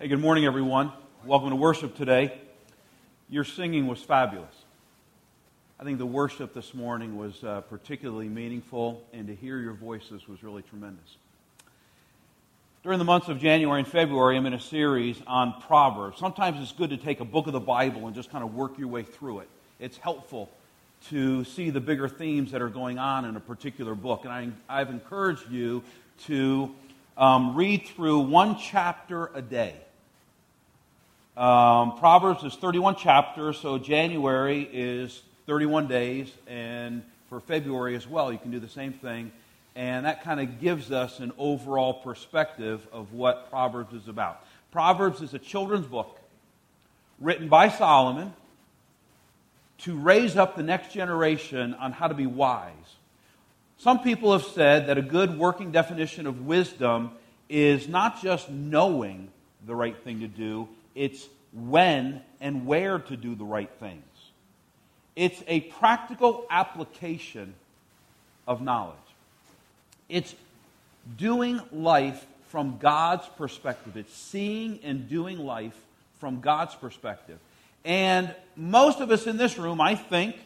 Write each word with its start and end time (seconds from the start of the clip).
Hey, 0.00 0.08
good 0.08 0.20
morning, 0.20 0.44
everyone. 0.44 0.92
Welcome 1.24 1.50
to 1.50 1.56
worship 1.56 1.94
today. 1.94 2.36
Your 3.30 3.44
singing 3.44 3.86
was 3.86 4.02
fabulous. 4.02 4.52
I 5.78 5.84
think 5.84 5.98
the 5.98 6.04
worship 6.04 6.52
this 6.52 6.74
morning 6.74 7.16
was 7.16 7.44
uh, 7.44 7.60
particularly 7.60 8.28
meaningful, 8.28 9.04
and 9.12 9.28
to 9.28 9.36
hear 9.36 9.60
your 9.60 9.72
voices 9.72 10.26
was 10.26 10.42
really 10.42 10.62
tremendous. 10.62 11.16
During 12.82 12.98
the 12.98 13.04
months 13.04 13.28
of 13.28 13.38
January 13.38 13.78
and 13.78 13.88
February, 13.88 14.36
I'm 14.36 14.46
in 14.46 14.54
a 14.54 14.60
series 14.60 15.22
on 15.28 15.60
Proverbs. 15.60 16.18
Sometimes 16.18 16.60
it's 16.60 16.72
good 16.72 16.90
to 16.90 16.96
take 16.96 17.20
a 17.20 17.24
book 17.24 17.46
of 17.46 17.52
the 17.52 17.60
Bible 17.60 18.08
and 18.08 18.16
just 18.16 18.32
kind 18.32 18.42
of 18.42 18.52
work 18.52 18.76
your 18.76 18.88
way 18.88 19.04
through 19.04 19.38
it. 19.38 19.48
It's 19.78 19.96
helpful 19.96 20.50
to 21.10 21.44
see 21.44 21.70
the 21.70 21.80
bigger 21.80 22.08
themes 22.08 22.50
that 22.50 22.60
are 22.60 22.68
going 22.68 22.98
on 22.98 23.26
in 23.26 23.36
a 23.36 23.40
particular 23.40 23.94
book. 23.94 24.24
And 24.24 24.32
I, 24.32 24.50
I've 24.68 24.90
encouraged 24.90 25.48
you 25.52 25.84
to 26.24 26.74
um, 27.16 27.54
read 27.54 27.86
through 27.86 28.18
one 28.18 28.58
chapter 28.58 29.30
a 29.34 29.40
day. 29.40 29.76
Um, 31.36 31.98
Proverbs 31.98 32.44
is 32.44 32.54
31 32.54 32.94
chapters, 32.94 33.58
so 33.58 33.76
January 33.76 34.68
is 34.72 35.20
31 35.46 35.88
days, 35.88 36.30
and 36.46 37.02
for 37.28 37.40
February 37.40 37.96
as 37.96 38.06
well, 38.06 38.32
you 38.32 38.38
can 38.38 38.52
do 38.52 38.60
the 38.60 38.68
same 38.68 38.92
thing. 38.92 39.32
And 39.74 40.06
that 40.06 40.22
kind 40.22 40.38
of 40.38 40.60
gives 40.60 40.92
us 40.92 41.18
an 41.18 41.32
overall 41.36 41.94
perspective 41.94 42.86
of 42.92 43.12
what 43.12 43.50
Proverbs 43.50 43.92
is 43.94 44.06
about. 44.06 44.46
Proverbs 44.70 45.22
is 45.22 45.34
a 45.34 45.40
children's 45.40 45.86
book 45.86 46.20
written 47.18 47.48
by 47.48 47.68
Solomon 47.68 48.32
to 49.78 49.96
raise 49.96 50.36
up 50.36 50.54
the 50.54 50.62
next 50.62 50.92
generation 50.92 51.74
on 51.74 51.90
how 51.90 52.06
to 52.06 52.14
be 52.14 52.26
wise. 52.26 52.70
Some 53.78 54.04
people 54.04 54.32
have 54.32 54.44
said 54.44 54.86
that 54.86 54.98
a 54.98 55.02
good 55.02 55.36
working 55.36 55.72
definition 55.72 56.28
of 56.28 56.46
wisdom 56.46 57.10
is 57.48 57.88
not 57.88 58.22
just 58.22 58.48
knowing 58.48 59.30
the 59.66 59.74
right 59.74 59.96
thing 60.04 60.20
to 60.20 60.28
do, 60.28 60.68
it's 60.94 61.26
when 61.52 62.22
and 62.40 62.66
where 62.66 62.98
to 62.98 63.16
do 63.16 63.34
the 63.34 63.44
right 63.44 63.70
things. 63.80 64.02
It's 65.16 65.42
a 65.46 65.60
practical 65.60 66.46
application 66.50 67.54
of 68.46 68.60
knowledge. 68.60 68.96
It's 70.08 70.34
doing 71.16 71.60
life 71.72 72.24
from 72.48 72.78
God's 72.78 73.26
perspective. 73.36 73.96
It's 73.96 74.14
seeing 74.14 74.80
and 74.82 75.08
doing 75.08 75.38
life 75.38 75.76
from 76.18 76.40
God's 76.40 76.74
perspective. 76.74 77.38
And 77.84 78.34
most 78.56 79.00
of 79.00 79.10
us 79.10 79.26
in 79.26 79.36
this 79.36 79.58
room, 79.58 79.80
I 79.80 79.94
think, 79.94 80.36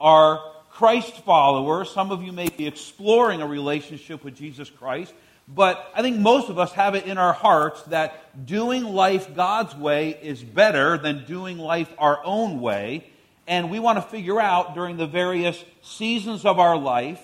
are 0.00 0.40
Christ 0.70 1.18
followers. 1.24 1.90
Some 1.90 2.10
of 2.10 2.22
you 2.22 2.32
may 2.32 2.48
be 2.48 2.66
exploring 2.66 3.40
a 3.40 3.46
relationship 3.46 4.24
with 4.24 4.34
Jesus 4.36 4.68
Christ. 4.68 5.14
But 5.46 5.90
I 5.94 6.02
think 6.02 6.18
most 6.18 6.48
of 6.48 6.58
us 6.58 6.72
have 6.72 6.94
it 6.94 7.04
in 7.04 7.18
our 7.18 7.32
hearts 7.32 7.82
that 7.84 8.46
doing 8.46 8.84
life 8.84 9.34
God's 9.34 9.74
way 9.74 10.10
is 10.10 10.42
better 10.42 10.96
than 10.96 11.26
doing 11.26 11.58
life 11.58 11.92
our 11.98 12.24
own 12.24 12.60
way. 12.60 13.10
And 13.46 13.70
we 13.70 13.78
want 13.78 13.98
to 13.98 14.02
figure 14.02 14.40
out 14.40 14.74
during 14.74 14.96
the 14.96 15.06
various 15.06 15.62
seasons 15.82 16.46
of 16.46 16.58
our 16.58 16.78
life, 16.78 17.22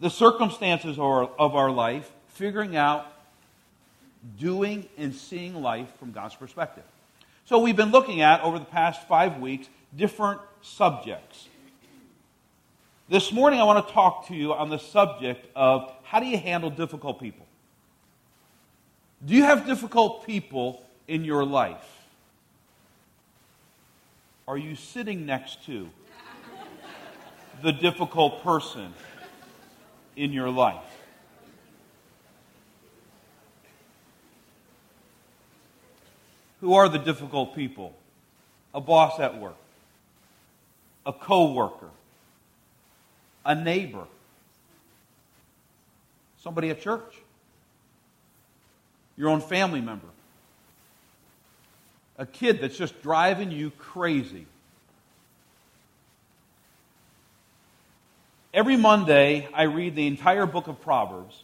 the 0.00 0.08
circumstances 0.08 0.98
of 0.98 1.54
our 1.54 1.70
life, 1.70 2.10
figuring 2.28 2.74
out 2.74 3.06
doing 4.38 4.88
and 4.96 5.14
seeing 5.14 5.54
life 5.60 5.88
from 5.98 6.12
God's 6.12 6.34
perspective. 6.34 6.84
So 7.44 7.58
we've 7.58 7.76
been 7.76 7.90
looking 7.90 8.22
at, 8.22 8.40
over 8.42 8.58
the 8.58 8.64
past 8.64 9.06
five 9.06 9.40
weeks, 9.40 9.68
different 9.94 10.40
subjects. 10.62 11.48
This 13.08 13.32
morning, 13.32 13.60
I 13.60 13.64
want 13.64 13.86
to 13.86 13.92
talk 13.92 14.28
to 14.28 14.34
you 14.34 14.54
on 14.54 14.70
the 14.70 14.78
subject 14.78 15.46
of 15.56 15.92
how 16.04 16.20
do 16.20 16.26
you 16.26 16.38
handle 16.38 16.70
difficult 16.70 17.20
people? 17.20 17.46
Do 19.26 19.34
you 19.34 19.42
have 19.42 19.66
difficult 19.66 20.24
people 20.24 20.84
in 21.08 21.24
your 21.24 21.44
life? 21.44 21.84
Are 24.46 24.56
you 24.56 24.76
sitting 24.76 25.26
next 25.26 25.64
to 25.66 25.88
the 27.62 27.72
difficult 27.72 28.42
person 28.42 28.94
in 30.16 30.32
your 30.32 30.48
life? 30.50 30.82
Who 36.60 36.74
are 36.74 36.88
the 36.88 36.98
difficult 36.98 37.54
people? 37.54 37.94
A 38.74 38.80
boss 38.80 39.18
at 39.20 39.38
work, 39.38 39.56
a 41.04 41.12
coworker, 41.12 41.90
a 43.44 43.54
neighbor, 43.54 44.04
somebody 46.42 46.70
at 46.70 46.80
church, 46.80 47.14
your 49.16 49.28
own 49.28 49.40
family 49.40 49.80
member, 49.80 50.06
a 52.18 52.26
kid 52.26 52.60
that's 52.60 52.76
just 52.76 53.02
driving 53.02 53.50
you 53.50 53.70
crazy. 53.78 54.46
Every 58.54 58.76
Monday, 58.76 59.48
I 59.54 59.62
read 59.62 59.96
the 59.96 60.06
entire 60.06 60.44
book 60.44 60.68
of 60.68 60.80
Proverbs 60.82 61.42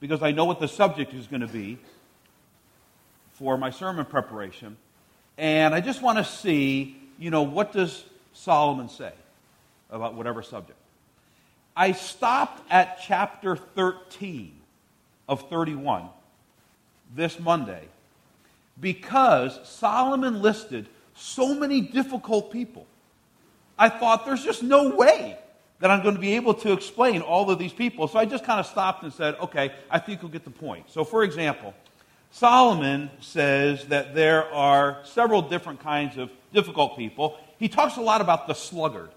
because 0.00 0.22
I 0.22 0.32
know 0.32 0.46
what 0.46 0.58
the 0.58 0.68
subject 0.68 1.12
is 1.12 1.26
going 1.26 1.42
to 1.42 1.46
be 1.46 1.78
for 3.34 3.58
my 3.58 3.70
sermon 3.70 4.06
preparation. 4.06 4.76
And 5.36 5.74
I 5.74 5.80
just 5.80 6.00
want 6.00 6.16
to 6.18 6.24
see, 6.24 6.96
you 7.18 7.30
know, 7.30 7.42
what 7.42 7.72
does 7.72 8.04
Solomon 8.32 8.88
say 8.88 9.12
about 9.90 10.14
whatever 10.14 10.42
subject? 10.42 10.78
I 11.76 11.92
stopped 11.92 12.62
at 12.70 13.00
chapter 13.06 13.54
13 13.54 14.52
of 15.28 15.50
31 15.50 16.08
this 17.14 17.38
Monday 17.38 17.84
because 18.80 19.60
Solomon 19.68 20.40
listed 20.40 20.88
so 21.14 21.54
many 21.54 21.82
difficult 21.82 22.50
people. 22.50 22.86
I 23.78 23.90
thought 23.90 24.24
there's 24.24 24.42
just 24.42 24.62
no 24.62 24.94
way 24.94 25.38
that 25.80 25.90
I'm 25.90 26.02
going 26.02 26.14
to 26.14 26.20
be 26.20 26.36
able 26.36 26.54
to 26.54 26.72
explain 26.72 27.20
all 27.20 27.50
of 27.50 27.58
these 27.58 27.72
people. 27.72 28.08
So 28.08 28.18
I 28.18 28.24
just 28.24 28.44
kind 28.44 28.58
of 28.58 28.66
stopped 28.66 29.02
and 29.02 29.12
said, 29.12 29.34
okay, 29.34 29.72
I 29.90 29.98
think 29.98 30.22
you'll 30.22 30.30
get 30.30 30.44
the 30.44 30.50
point. 30.50 30.90
So, 30.90 31.04
for 31.04 31.22
example, 31.22 31.74
Solomon 32.30 33.10
says 33.20 33.84
that 33.88 34.14
there 34.14 34.50
are 34.52 34.98
several 35.04 35.42
different 35.42 35.80
kinds 35.80 36.16
of 36.16 36.30
difficult 36.54 36.96
people. 36.96 37.38
He 37.58 37.68
talks 37.68 37.96
a 37.96 38.00
lot 38.00 38.22
about 38.22 38.46
the 38.46 38.54
sluggard. 38.54 39.10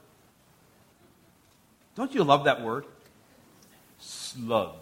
Don't 2.00 2.16
you 2.16 2.24
love 2.24 2.46
that 2.46 2.62
word? 2.62 2.86
Slug. 4.00 4.78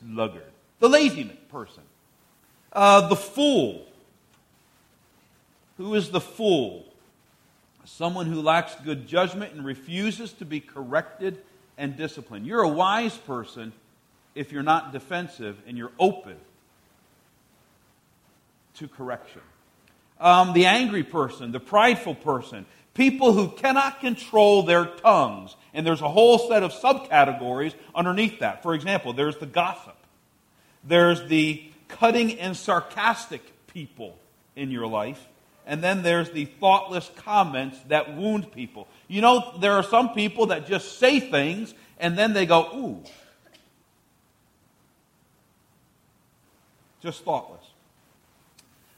Sluggard. 0.00 0.50
The 0.80 0.88
lazy 0.88 1.22
person. 1.52 1.84
Uh, 2.72 3.06
the 3.06 3.14
fool. 3.14 3.86
Who 5.76 5.94
is 5.94 6.10
the 6.10 6.20
fool? 6.20 6.84
Someone 7.84 8.26
who 8.26 8.42
lacks 8.42 8.74
good 8.84 9.06
judgment 9.06 9.52
and 9.52 9.64
refuses 9.64 10.32
to 10.32 10.44
be 10.44 10.58
corrected 10.58 11.38
and 11.78 11.96
disciplined. 11.96 12.44
You're 12.44 12.62
a 12.62 12.68
wise 12.68 13.16
person 13.16 13.72
if 14.34 14.50
you're 14.50 14.64
not 14.64 14.90
defensive 14.92 15.62
and 15.68 15.78
you're 15.78 15.92
open 16.00 16.38
to 18.74 18.88
correction. 18.88 19.42
Um, 20.18 20.54
the 20.54 20.66
angry 20.66 21.04
person, 21.04 21.52
the 21.52 21.60
prideful 21.60 22.16
person, 22.16 22.66
People 22.96 23.34
who 23.34 23.48
cannot 23.48 24.00
control 24.00 24.62
their 24.62 24.86
tongues. 24.86 25.54
And 25.74 25.86
there's 25.86 26.00
a 26.00 26.08
whole 26.08 26.38
set 26.48 26.62
of 26.62 26.72
subcategories 26.72 27.74
underneath 27.94 28.38
that. 28.38 28.62
For 28.62 28.74
example, 28.74 29.12
there's 29.12 29.36
the 29.36 29.46
gossip, 29.46 29.96
there's 30.82 31.28
the 31.28 31.62
cutting 31.88 32.40
and 32.40 32.56
sarcastic 32.56 33.42
people 33.66 34.18
in 34.56 34.70
your 34.70 34.86
life. 34.86 35.22
And 35.66 35.82
then 35.82 36.02
there's 36.02 36.30
the 36.30 36.46
thoughtless 36.46 37.10
comments 37.16 37.78
that 37.88 38.16
wound 38.16 38.52
people. 38.52 38.88
You 39.08 39.20
know, 39.20 39.58
there 39.60 39.72
are 39.72 39.82
some 39.82 40.14
people 40.14 40.46
that 40.46 40.66
just 40.66 40.98
say 40.98 41.20
things 41.20 41.74
and 41.98 42.16
then 42.16 42.32
they 42.32 42.46
go, 42.46 42.70
ooh. 42.74 43.04
Just 47.02 47.24
thoughtless. 47.24 47.65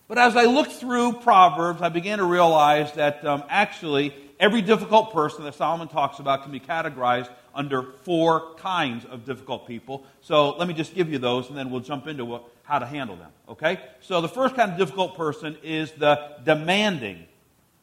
But 0.08 0.16
as 0.16 0.37
I 0.37 0.44
looked 0.44 0.72
through 0.72 1.20
Proverbs, 1.20 1.82
I 1.82 1.90
began 1.90 2.19
to 2.19 2.25
realize 2.25 2.90
that 2.94 3.25
um, 3.26 3.44
actually 3.50 4.14
every 4.40 4.62
difficult 4.62 5.12
person 5.12 5.44
that 5.44 5.55
Solomon 5.55 5.88
talks 5.88 6.19
about 6.19 6.43
can 6.43 6.50
be 6.50 6.60
categorized 6.60 7.28
under 7.55 7.82
four 7.82 8.55
kinds 8.55 9.05
of 9.05 9.26
difficult 9.26 9.66
people. 9.66 10.05
So 10.22 10.56
let 10.56 10.66
me 10.66 10.72
just 10.72 10.94
give 10.94 11.12
you 11.12 11.19
those, 11.19 11.49
and 11.49 11.58
then 11.58 11.70
we'll 11.70 11.81
jump 11.81 12.06
into 12.06 12.25
what, 12.25 12.44
how 12.62 12.78
to 12.78 12.87
handle 12.87 13.16
them. 13.16 13.31
Okay? 13.50 13.81
So 14.00 14.22
the 14.22 14.28
first 14.28 14.55
kind 14.55 14.72
of 14.72 14.78
difficult 14.78 15.14
person 15.14 15.58
is 15.62 15.93
the 15.93 16.37
demanding 16.43 17.26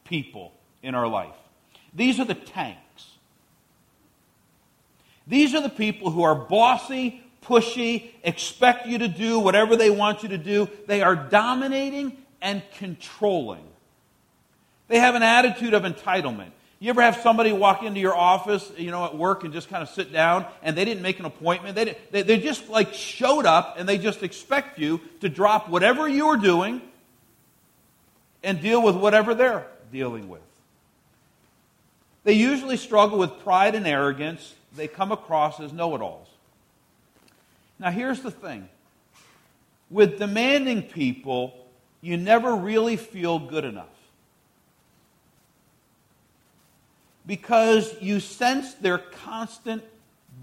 people 0.05 0.51
in 0.81 0.95
our 0.95 1.07
life. 1.07 1.35
These 1.93 2.19
are 2.19 2.25
the 2.25 2.35
tanks. 2.35 2.81
These 5.27 5.53
are 5.53 5.61
the 5.61 5.69
people 5.69 6.09
who 6.09 6.23
are 6.23 6.35
bossy, 6.35 7.23
pushy, 7.45 8.11
expect 8.23 8.87
you 8.87 8.97
to 8.99 9.07
do 9.07 9.39
whatever 9.39 9.75
they 9.75 9.89
want 9.89 10.23
you 10.23 10.29
to 10.29 10.37
do. 10.37 10.69
They 10.87 11.01
are 11.01 11.15
dominating 11.15 12.17
and 12.41 12.61
controlling. 12.77 13.63
They 14.87 14.99
have 14.99 15.15
an 15.15 15.23
attitude 15.23 15.73
of 15.73 15.83
entitlement. 15.83 16.51
You 16.79 16.89
ever 16.89 17.01
have 17.01 17.17
somebody 17.17 17.51
walk 17.51 17.83
into 17.83 17.99
your 17.99 18.15
office, 18.15 18.71
you 18.77 18.91
know, 18.91 19.05
at 19.05 19.17
work 19.17 19.43
and 19.43 19.53
just 19.53 19.69
kind 19.69 19.81
of 19.81 19.89
sit 19.89 20.11
down 20.11 20.45
and 20.61 20.75
they 20.75 20.85
didn't 20.85 21.01
make 21.01 21.19
an 21.19 21.25
appointment? 21.25 21.75
They, 21.75 21.97
they, 22.11 22.21
they 22.21 22.39
just 22.39 22.69
like 22.69 22.93
showed 22.93 23.45
up 23.45 23.75
and 23.79 23.87
they 23.87 23.97
just 23.97 24.23
expect 24.23 24.77
you 24.77 24.99
to 25.21 25.29
drop 25.29 25.69
whatever 25.69 26.07
you 26.07 26.27
are 26.27 26.37
doing 26.37 26.81
and 28.43 28.61
deal 28.61 28.81
with 28.81 28.95
whatever 28.95 29.33
they're 29.33 29.65
dealing 29.91 30.29
with. 30.29 30.41
They 32.25 32.33
usually 32.33 32.77
struggle 32.77 33.17
with 33.17 33.39
pride 33.39 33.75
and 33.75 33.87
arrogance. 33.87 34.53
They 34.75 34.87
come 34.87 35.11
across 35.11 35.59
as 35.59 35.71
know 35.71 35.95
it 35.95 36.01
alls. 36.01 36.27
Now, 37.79 37.91
here's 37.91 38.21
the 38.21 38.31
thing 38.31 38.69
with 39.89 40.17
demanding 40.17 40.83
people, 40.83 41.53
you 42.01 42.17
never 42.17 42.55
really 42.55 42.97
feel 42.97 43.39
good 43.39 43.65
enough. 43.65 43.87
Because 47.25 47.95
you 48.01 48.19
sense 48.19 48.73
their 48.75 48.97
constant 48.97 49.83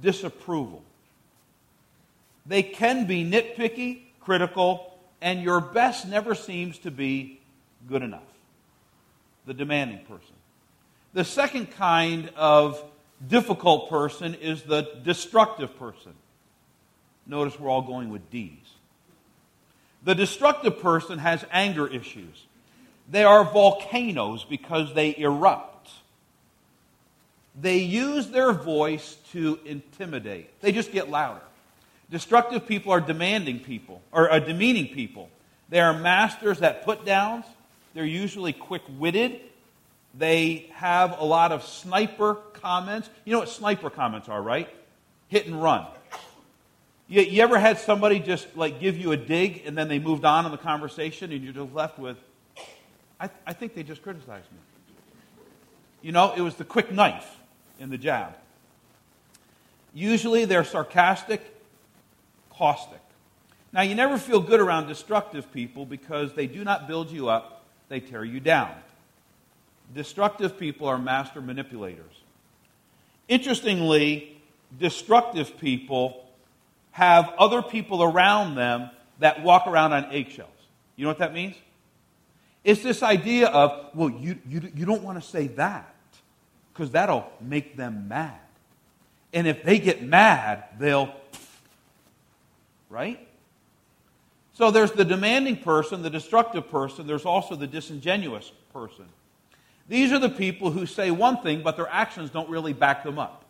disapproval. 0.00 0.82
They 2.46 2.62
can 2.62 3.06
be 3.06 3.24
nitpicky, 3.24 4.00
critical, 4.20 4.98
and 5.20 5.42
your 5.42 5.60
best 5.60 6.08
never 6.08 6.34
seems 6.34 6.78
to 6.78 6.90
be 6.90 7.40
good 7.88 8.02
enough. 8.02 8.22
The 9.46 9.54
demanding 9.54 10.04
person. 10.06 10.34
The 11.12 11.24
second 11.24 11.70
kind 11.72 12.30
of 12.36 12.82
difficult 13.28 13.88
person 13.88 14.34
is 14.34 14.62
the 14.62 14.88
destructive 15.04 15.78
person. 15.78 16.14
Notice 17.26 17.58
we're 17.58 17.70
all 17.70 17.82
going 17.82 18.10
with 18.10 18.30
D's. 18.30 18.58
The 20.04 20.14
destructive 20.14 20.80
person 20.80 21.18
has 21.18 21.44
anger 21.52 21.86
issues. 21.86 22.46
They 23.10 23.24
are 23.24 23.44
volcanoes 23.44 24.44
because 24.44 24.94
they 24.94 25.16
erupt. 25.16 25.90
They 27.60 27.78
use 27.78 28.28
their 28.28 28.52
voice 28.52 29.16
to 29.32 29.58
intimidate. 29.64 30.60
They 30.60 30.72
just 30.72 30.92
get 30.92 31.10
louder. 31.10 31.42
Destructive 32.10 32.66
people 32.66 32.92
are 32.92 33.00
demanding 33.00 33.60
people, 33.60 34.02
or 34.10 34.30
uh, 34.30 34.38
demeaning 34.38 34.88
people. 34.88 35.30
They 35.68 35.80
are 35.80 35.98
masters 35.98 36.60
at 36.60 36.84
put 36.84 37.04
downs. 37.04 37.44
They're 37.94 38.04
usually 38.04 38.52
quick 38.52 38.82
witted. 38.98 39.40
They 40.14 40.70
have 40.74 41.18
a 41.18 41.24
lot 41.24 41.52
of 41.52 41.64
sniper 41.64 42.34
comments. 42.54 43.08
You 43.24 43.32
know 43.32 43.38
what 43.38 43.48
sniper 43.48 43.88
comments 43.88 44.28
are, 44.28 44.42
right? 44.42 44.68
Hit 45.28 45.46
and 45.46 45.62
run. 45.62 45.86
You, 47.12 47.20
you 47.20 47.42
ever 47.42 47.58
had 47.58 47.78
somebody 47.78 48.20
just 48.20 48.56
like 48.56 48.80
give 48.80 48.96
you 48.96 49.12
a 49.12 49.18
dig 49.18 49.64
and 49.66 49.76
then 49.76 49.88
they 49.88 49.98
moved 49.98 50.24
on 50.24 50.46
in 50.46 50.50
the 50.50 50.56
conversation 50.56 51.30
and 51.30 51.44
you're 51.44 51.52
just 51.52 51.74
left 51.74 51.98
with, 51.98 52.16
I, 53.20 53.28
I 53.46 53.52
think 53.52 53.74
they 53.74 53.82
just 53.82 54.02
criticized 54.02 54.50
me. 54.50 54.58
You 56.00 56.12
know, 56.12 56.32
it 56.34 56.40
was 56.40 56.54
the 56.54 56.64
quick 56.64 56.90
knife 56.90 57.36
in 57.78 57.90
the 57.90 57.98
jab. 57.98 58.34
Usually 59.92 60.46
they're 60.46 60.64
sarcastic, 60.64 61.42
caustic. 62.48 63.02
Now, 63.74 63.82
you 63.82 63.94
never 63.94 64.16
feel 64.16 64.40
good 64.40 64.60
around 64.60 64.86
destructive 64.86 65.52
people 65.52 65.84
because 65.84 66.32
they 66.32 66.46
do 66.46 66.64
not 66.64 66.88
build 66.88 67.10
you 67.10 67.28
up, 67.28 67.66
they 67.90 68.00
tear 68.00 68.24
you 68.24 68.40
down. 68.40 68.72
Destructive 69.94 70.58
people 70.58 70.88
are 70.88 70.96
master 70.96 71.42
manipulators. 71.42 72.22
Interestingly, 73.28 74.40
destructive 74.78 75.58
people 75.58 76.21
have 76.92 77.32
other 77.38 77.62
people 77.62 78.02
around 78.02 78.54
them 78.54 78.90
that 79.18 79.42
walk 79.42 79.66
around 79.66 79.92
on 79.92 80.12
eggshells. 80.12 80.48
You 80.96 81.04
know 81.04 81.10
what 81.10 81.18
that 81.18 81.34
means? 81.34 81.56
It's 82.64 82.82
this 82.82 83.02
idea 83.02 83.48
of, 83.48 83.94
well, 83.94 84.10
you, 84.10 84.38
you, 84.48 84.70
you 84.74 84.86
don't 84.86 85.02
want 85.02 85.20
to 85.20 85.28
say 85.28 85.48
that 85.48 85.94
because 86.72 86.92
that'll 86.92 87.30
make 87.40 87.76
them 87.76 88.08
mad. 88.08 88.38
And 89.32 89.46
if 89.46 89.64
they 89.64 89.78
get 89.78 90.02
mad, 90.02 90.64
they'll, 90.78 91.12
right? 92.88 93.26
So 94.54 94.70
there's 94.70 94.92
the 94.92 95.04
demanding 95.04 95.56
person, 95.56 96.02
the 96.02 96.10
destructive 96.10 96.68
person, 96.70 97.06
there's 97.06 97.24
also 97.24 97.56
the 97.56 97.66
disingenuous 97.66 98.52
person. 98.72 99.06
These 99.88 100.12
are 100.12 100.18
the 100.18 100.28
people 100.28 100.70
who 100.70 100.86
say 100.86 101.10
one 101.10 101.38
thing, 101.38 101.62
but 101.62 101.76
their 101.76 101.88
actions 101.88 102.30
don't 102.30 102.48
really 102.48 102.72
back 102.72 103.02
them 103.02 103.18
up. 103.18 103.41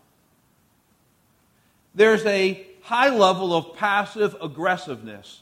There's 1.95 2.25
a 2.27 2.67
high 2.83 3.11
level 3.11 3.55
of 3.55 3.77
passive 3.77 4.37
aggressiveness 4.43 5.41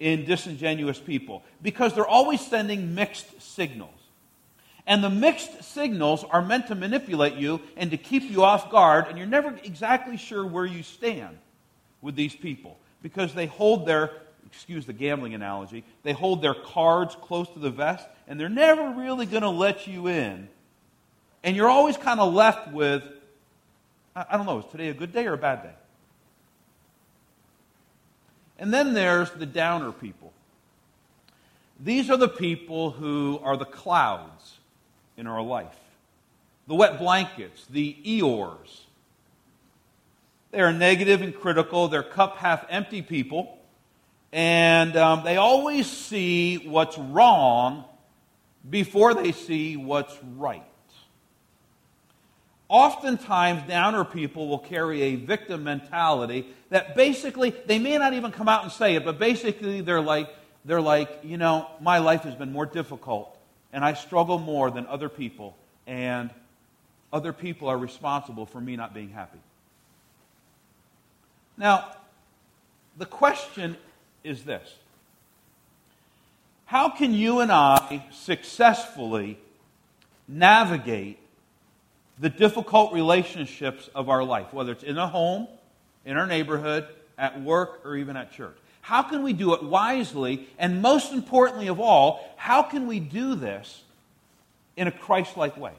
in 0.00 0.24
disingenuous 0.24 0.98
people 0.98 1.42
because 1.62 1.94
they're 1.94 2.06
always 2.06 2.40
sending 2.40 2.94
mixed 2.94 3.40
signals. 3.40 3.90
And 4.86 5.04
the 5.04 5.10
mixed 5.10 5.62
signals 5.64 6.24
are 6.24 6.40
meant 6.40 6.68
to 6.68 6.74
manipulate 6.74 7.34
you 7.34 7.60
and 7.76 7.90
to 7.90 7.98
keep 7.98 8.22
you 8.22 8.42
off 8.42 8.70
guard, 8.70 9.06
and 9.08 9.18
you're 9.18 9.26
never 9.26 9.54
exactly 9.62 10.16
sure 10.16 10.46
where 10.46 10.64
you 10.64 10.82
stand 10.82 11.36
with 12.00 12.16
these 12.16 12.34
people 12.34 12.78
because 13.02 13.34
they 13.34 13.46
hold 13.46 13.86
their, 13.86 14.10
excuse 14.46 14.86
the 14.86 14.94
gambling 14.94 15.34
analogy, 15.34 15.84
they 16.04 16.12
hold 16.12 16.40
their 16.40 16.54
cards 16.54 17.14
close 17.20 17.48
to 17.50 17.58
the 17.58 17.70
vest, 17.70 18.08
and 18.26 18.40
they're 18.40 18.48
never 18.48 18.90
really 18.90 19.26
going 19.26 19.42
to 19.42 19.50
let 19.50 19.86
you 19.86 20.08
in. 20.08 20.48
And 21.44 21.54
you're 21.54 21.68
always 21.68 21.98
kind 21.98 22.18
of 22.18 22.32
left 22.32 22.72
with, 22.72 23.02
I 24.14 24.36
don't 24.36 24.46
know, 24.46 24.58
is 24.58 24.64
today 24.70 24.88
a 24.88 24.94
good 24.94 25.12
day 25.12 25.26
or 25.26 25.34
a 25.34 25.38
bad 25.38 25.62
day? 25.62 25.74
And 28.58 28.74
then 28.74 28.92
there's 28.92 29.30
the 29.30 29.46
downer 29.46 29.92
people. 29.92 30.32
These 31.80 32.10
are 32.10 32.16
the 32.16 32.28
people 32.28 32.90
who 32.90 33.40
are 33.44 33.56
the 33.56 33.64
clouds 33.64 34.58
in 35.16 35.26
our 35.26 35.42
life, 35.42 35.78
the 36.66 36.74
wet 36.74 36.98
blankets, 36.98 37.66
the 37.70 37.96
Eeyores. 38.04 38.80
They 40.50 40.60
are 40.60 40.72
negative 40.72 41.22
and 41.22 41.34
critical, 41.34 41.88
they're 41.88 42.02
cup 42.02 42.38
half 42.38 42.64
empty 42.68 43.02
people, 43.02 43.58
and 44.32 44.96
um, 44.96 45.22
they 45.24 45.36
always 45.36 45.88
see 45.88 46.56
what's 46.56 46.98
wrong 46.98 47.84
before 48.68 49.14
they 49.14 49.32
see 49.32 49.76
what's 49.76 50.16
right. 50.36 50.67
Oftentimes, 52.68 53.66
downer 53.66 54.04
people 54.04 54.48
will 54.48 54.58
carry 54.58 55.02
a 55.02 55.14
victim 55.16 55.64
mentality 55.64 56.46
that 56.68 56.94
basically, 56.94 57.50
they 57.66 57.78
may 57.78 57.96
not 57.96 58.12
even 58.12 58.30
come 58.30 58.48
out 58.48 58.62
and 58.62 58.70
say 58.70 58.94
it, 58.94 59.04
but 59.04 59.18
basically 59.18 59.80
they're 59.80 60.02
like, 60.02 60.28
they're 60.64 60.82
like, 60.82 61.20
you 61.24 61.38
know, 61.38 61.66
my 61.80 61.98
life 61.98 62.22
has 62.22 62.34
been 62.34 62.52
more 62.52 62.66
difficult 62.66 63.38
and 63.72 63.84
I 63.84 63.94
struggle 63.94 64.38
more 64.38 64.70
than 64.70 64.86
other 64.86 65.08
people, 65.08 65.56
and 65.86 66.30
other 67.12 67.32
people 67.32 67.68
are 67.68 67.78
responsible 67.78 68.46
for 68.46 68.60
me 68.60 68.76
not 68.76 68.94
being 68.94 69.10
happy. 69.10 69.38
Now, 71.56 71.92
the 72.96 73.06
question 73.06 73.76
is 74.24 74.44
this 74.44 74.74
How 76.66 76.88
can 76.88 77.12
you 77.12 77.40
and 77.40 77.52
I 77.52 78.06
successfully 78.10 79.38
navigate 80.26 81.18
the 82.20 82.28
difficult 82.28 82.92
relationships 82.92 83.88
of 83.94 84.08
our 84.08 84.24
life, 84.24 84.52
whether 84.52 84.72
it's 84.72 84.84
in 84.84 84.98
a 84.98 85.06
home, 85.06 85.46
in 86.04 86.16
our 86.16 86.26
neighborhood, 86.26 86.86
at 87.16 87.40
work, 87.40 87.80
or 87.84 87.96
even 87.96 88.16
at 88.16 88.32
church. 88.32 88.56
How 88.80 89.02
can 89.02 89.22
we 89.22 89.32
do 89.32 89.54
it 89.54 89.62
wisely? 89.62 90.48
And 90.58 90.80
most 90.80 91.12
importantly 91.12 91.68
of 91.68 91.80
all, 91.80 92.32
how 92.36 92.62
can 92.62 92.86
we 92.86 93.00
do 93.00 93.34
this 93.34 93.82
in 94.76 94.86
a 94.86 94.92
Christ 94.92 95.36
like 95.36 95.56
way? 95.56 95.74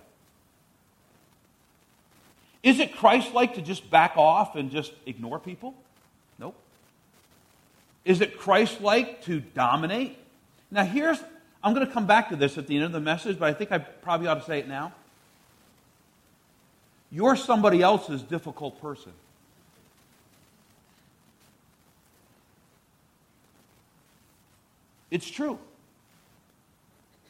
Is 2.62 2.80
it 2.80 2.96
Christ 2.96 3.34
like 3.34 3.56
to 3.56 3.62
just 3.62 3.90
back 3.90 4.18
off 4.18 4.56
and 4.56 4.70
just 4.70 4.92
ignore 5.06 5.40
people? 5.40 5.74
Nope. 6.38 6.56
Is 8.06 8.22
it 8.22 8.38
Christ 8.38 8.82
like 8.82 9.24
to 9.24 9.40
dominate? 9.40 10.18
Now, 10.70 10.84
here's, 10.84 11.18
I'm 11.64 11.74
going 11.74 11.88
to 11.88 11.92
come 11.92 12.06
back 12.06 12.30
to 12.30 12.36
this 12.36 12.58
at 12.58 12.68
the 12.68 12.76
end 12.76 12.86
of 12.86 12.92
the 12.92 13.00
message, 13.00 13.40
but 13.40 13.50
I 13.50 13.54
think 13.54 13.72
I 13.72 13.78
probably 13.78 14.28
ought 14.28 14.36
to 14.36 14.46
say 14.46 14.60
it 14.60 14.68
now. 14.68 14.94
You're 17.12 17.36
somebody 17.36 17.82
else's 17.82 18.22
difficult 18.22 18.82
person. 18.82 19.14
It's 25.10 25.30
true. 25.30 25.58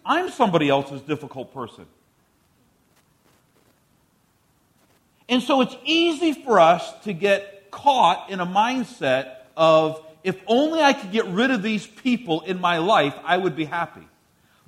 I'm 0.05 0.29
somebody 0.29 0.69
else's 0.69 1.01
difficult 1.01 1.53
person. 1.53 1.85
And 5.29 5.43
so 5.43 5.61
it's 5.61 5.75
easy 5.85 6.33
for 6.33 6.59
us 6.59 6.91
to 7.03 7.13
get 7.13 7.69
caught 7.71 8.29
in 8.29 8.39
a 8.39 8.45
mindset 8.45 9.35
of 9.55 10.03
if 10.23 10.41
only 10.47 10.81
I 10.81 10.93
could 10.93 11.11
get 11.11 11.25
rid 11.27 11.51
of 11.51 11.61
these 11.61 11.85
people 11.85 12.41
in 12.41 12.59
my 12.59 12.79
life, 12.79 13.15
I 13.23 13.37
would 13.37 13.55
be 13.55 13.65
happy. 13.65 14.07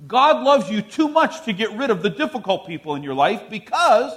God 0.06 0.42
loves 0.42 0.70
you 0.70 0.80
too 0.80 1.08
much 1.08 1.44
to 1.44 1.52
get 1.52 1.72
rid 1.76 1.90
of 1.90 2.02
the 2.02 2.10
difficult 2.10 2.66
people 2.66 2.94
in 2.94 3.02
your 3.02 3.14
life 3.14 3.42
because 3.50 4.12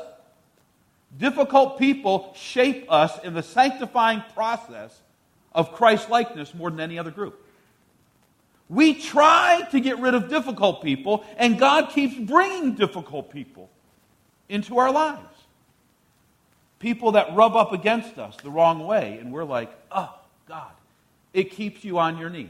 Difficult 1.17 1.79
people 1.79 2.33
shape 2.35 2.91
us 2.91 3.17
in 3.23 3.33
the 3.33 3.43
sanctifying 3.43 4.23
process 4.33 4.99
of 5.53 5.71
Christ 5.71 6.09
likeness 6.09 6.53
more 6.53 6.69
than 6.69 6.79
any 6.79 6.99
other 6.99 7.11
group. 7.11 7.41
We 8.67 8.95
try 8.95 9.67
to 9.71 9.79
get 9.79 9.99
rid 9.99 10.15
of 10.15 10.27
difficult 10.27 10.81
people, 10.81 11.23
and 11.37 11.57
God 11.57 11.91
keeps 11.91 12.15
bringing 12.15 12.73
difficult 12.73 13.31
people 13.31 13.69
into 14.49 14.79
our 14.79 14.91
lives. 14.91 15.21
People 16.79 17.13
that 17.13 17.33
rub 17.35 17.55
up 17.55 17.71
against 17.71 18.17
us 18.17 18.35
the 18.43 18.49
wrong 18.49 18.85
way, 18.85 19.17
and 19.19 19.31
we're 19.31 19.43
like, 19.45 19.71
oh, 19.91 20.13
God. 20.47 20.71
It 21.33 21.51
keeps 21.51 21.83
you 21.83 21.99
on 21.99 22.17
your 22.17 22.29
knees. 22.29 22.49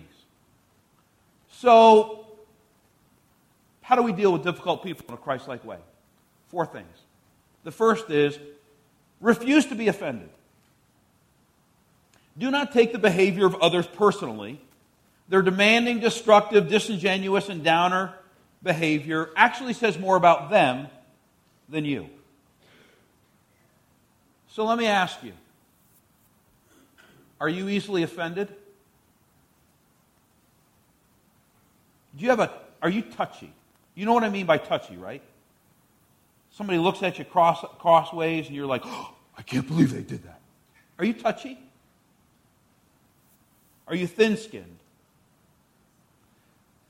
So, 1.51 2.27
how 3.81 3.95
do 3.95 4.01
we 4.01 4.13
deal 4.13 4.31
with 4.31 4.43
difficult 4.43 4.83
people 4.83 5.05
in 5.07 5.13
a 5.13 5.17
Christ 5.17 5.47
like 5.47 5.63
way? 5.65 5.77
Four 6.47 6.65
things. 6.65 6.97
The 7.63 7.71
first 7.71 8.09
is 8.09 8.37
refuse 9.21 9.65
to 9.67 9.75
be 9.75 9.87
offended. 9.87 10.29
Do 12.37 12.51
not 12.51 12.71
take 12.71 12.91
the 12.91 12.99
behavior 12.99 13.45
of 13.45 13.55
others 13.55 13.87
personally. 13.87 14.59
Their 15.29 15.41
demanding, 15.41 15.99
destructive, 15.99 16.67
disingenuous, 16.67 17.49
and 17.49 17.63
downer 17.63 18.13
behavior 18.61 19.29
actually 19.35 19.73
says 19.73 19.97
more 19.97 20.15
about 20.15 20.49
them 20.49 20.87
than 21.69 21.85
you. 21.85 22.09
So 24.49 24.65
let 24.65 24.77
me 24.77 24.87
ask 24.87 25.23
you 25.23 25.33
are 27.39 27.49
you 27.49 27.69
easily 27.69 28.03
offended? 28.03 28.47
Do 32.17 32.23
you 32.23 32.29
have 32.29 32.39
a, 32.39 32.51
are 32.81 32.89
you 32.89 33.01
touchy? 33.01 33.51
You 33.93 34.05
know 34.05 34.13
what 34.13 34.23
I 34.23 34.29
mean 34.29 34.45
by 34.45 34.57
touchy, 34.57 34.95
right? 34.95 35.21
Somebody 36.55 36.79
looks 36.79 37.03
at 37.03 37.19
you 37.19 37.25
cross, 37.25 37.65
crossways 37.79 38.47
and 38.47 38.55
you're 38.55 38.65
like, 38.65 38.83
oh, 38.85 39.13
I 39.37 39.41
can't 39.41 39.67
believe 39.67 39.91
they 39.91 40.01
did 40.01 40.23
that. 40.23 40.39
Are 40.97 41.03
you 41.03 41.13
touchy? 41.13 41.59
Are 43.89 43.95
you 43.95 44.07
thin 44.07 44.37
skinned? 44.37 44.77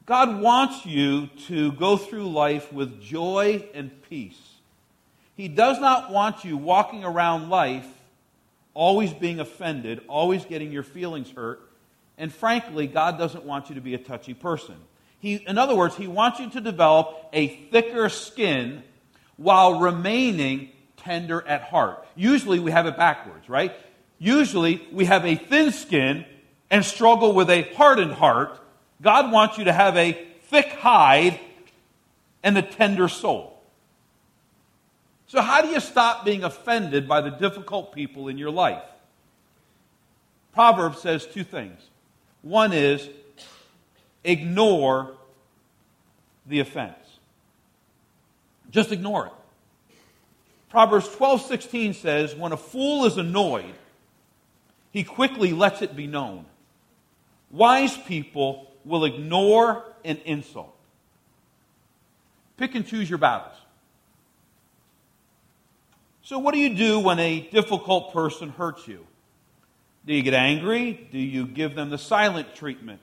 God 0.05 0.39
wants 0.39 0.86
you 0.86 1.27
to 1.48 1.72
go 1.72 1.98
through 1.98 2.29
life 2.29 2.72
with 2.72 3.01
joy 3.01 3.67
and 3.74 3.89
peace. 4.07 4.39
He 5.36 5.48
does 5.48 5.79
not 5.79 6.12
want 6.12 6.45
you 6.45 6.57
walking 6.57 7.03
around 7.03 7.50
life 7.50 7.88
always 8.75 9.12
being 9.13 9.39
offended, 9.39 10.01
always 10.07 10.45
getting 10.45 10.72
your 10.72 10.84
feelings 10.84 11.31
hurt. 11.31 11.60
And 12.19 12.31
frankly, 12.31 12.86
God 12.86 13.17
doesn't 13.17 13.45
want 13.45 13.69
you 13.69 13.75
to 13.75 13.81
be 13.81 13.95
a 13.95 13.98
touchy 13.98 14.36
person. 14.36 14.75
He, 15.19 15.36
in 15.36 15.57
other 15.57 15.75
words, 15.75 15.95
He 15.95 16.05
wants 16.05 16.39
you 16.39 16.51
to 16.51 16.62
develop 16.62 17.29
a 17.34 17.48
thicker 17.48 18.10
skin 18.10 18.84
while 19.37 19.79
remaining 19.79 20.69
tender 20.97 21.45
at 21.47 21.63
heart. 21.63 22.05
Usually 22.15 22.59
we 22.59 22.71
have 22.71 22.85
it 22.85 22.97
backwards, 22.97 23.49
right? 23.49 23.73
Usually 24.17 24.81
we 24.91 25.05
have 25.05 25.25
a 25.25 25.35
thin 25.35 25.71
skin 25.71 26.25
and 26.69 26.83
struggle 26.83 27.33
with 27.33 27.49
a 27.49 27.63
hardened 27.73 28.13
heart. 28.13 28.59
God 29.01 29.31
wants 29.31 29.57
you 29.57 29.65
to 29.65 29.73
have 29.73 29.97
a 29.97 30.13
thick 30.43 30.67
hide 30.67 31.39
and 32.43 32.57
a 32.57 32.61
tender 32.61 33.07
soul. 33.07 33.51
So, 35.27 35.41
how 35.41 35.61
do 35.61 35.69
you 35.69 35.79
stop 35.79 36.23
being 36.23 36.43
offended 36.43 37.07
by 37.07 37.21
the 37.21 37.31
difficult 37.31 37.93
people 37.93 38.27
in 38.27 38.37
your 38.37 38.51
life? 38.51 38.83
Proverbs 40.53 41.01
says 41.01 41.25
two 41.25 41.43
things. 41.43 41.81
One 42.41 42.71
is 42.71 43.09
ignore 44.23 45.15
the 46.45 46.59
offense. 46.59 47.04
Just 48.72 48.91
ignore 48.91 49.27
it. 49.27 49.34
Proverbs 50.69 51.07
12:16 51.10 51.93
says, 51.93 52.36
"When 52.36 52.51
a 52.51 52.57
fool 52.57 53.05
is 53.05 53.17
annoyed, 53.17 53.75
he 54.91 55.03
quickly 55.03 55.53
lets 55.53 55.81
it 55.81 55.95
be 55.95 56.07
known. 56.07 56.45
Wise 57.50 57.98
people 57.98 58.72
will 58.84 59.05
ignore 59.05 59.86
an 60.03 60.17
insult." 60.25 60.75
Pick 62.57 62.75
and 62.75 62.86
choose 62.86 63.10
your 63.10 63.19
battles. 63.19 63.55
So, 66.24 66.39
what 66.39 66.53
do 66.53 66.60
you 66.60 66.75
do 66.75 67.00
when 67.00 67.19
a 67.19 67.39
difficult 67.39 68.12
person 68.12 68.50
hurts 68.50 68.88
you? 68.88 69.05
Do 70.05 70.13
you 70.13 70.24
get 70.24 70.34
angry? 70.34 71.07
Do 71.12 71.19
you 71.19 71.45
give 71.45 71.75
them 71.75 71.89
the 71.89 71.98
silent 71.98 72.55
treatment? 72.55 73.01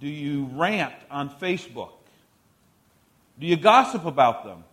Do 0.00 0.08
you 0.08 0.46
rant 0.52 0.94
on 1.10 1.30
Facebook? 1.30 1.92
Do 3.38 3.46
you 3.46 3.56
gossip 3.56 4.04
about 4.04 4.44
them? 4.44 4.64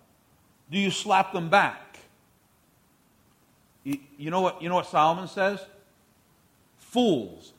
Do 0.72 0.78
you 0.78 0.92
slap 0.92 1.34
them 1.34 1.50
back? 1.50 1.80
You, 3.84 4.32
know 4.32 4.42
what, 4.42 4.62
you 4.62 4.70
know 4.70 4.76
what 4.76 4.88
Solomon 4.88 5.28
says? 5.28 5.60
Fools 6.78 7.52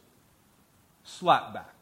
slap 1.04 1.52
back. 1.52 1.74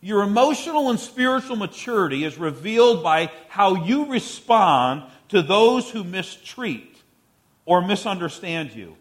Your 0.00 0.22
emotional 0.22 0.90
and 0.90 0.98
spiritual 0.98 1.56
maturity 1.56 2.24
is 2.24 2.38
revealed 2.38 3.02
by 3.02 3.30
how 3.48 3.84
you 3.84 4.06
respond 4.06 5.02
to 5.28 5.42
those 5.42 5.90
who 5.90 6.04
mistreat 6.04 6.96
or 7.66 7.82
misunderstand 7.82 8.72
you. 8.72 8.96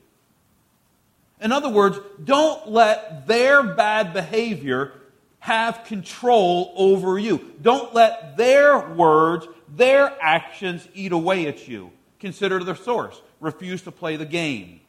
In 1.39 1.51
other 1.53 1.69
words, 1.69 1.97
don't 2.21 2.69
let 2.69 3.27
their 3.27 3.63
bad 3.63 4.13
behavior 4.13 4.91
have 5.39 5.83
control 5.85 6.73
over 6.75 7.17
you. 7.17 7.53
Don't 7.61 7.93
let 7.93 8.37
their 8.37 8.89
words, 8.89 9.47
their 9.75 10.15
actions 10.21 10.87
eat 10.93 11.11
away 11.11 11.47
at 11.47 11.67
you. 11.67 11.91
Consider 12.19 12.63
the 12.63 12.75
source. 12.75 13.21
Refuse 13.39 13.81
to 13.83 13.91
play 13.91 14.17
the 14.17 14.25
game. 14.25 14.81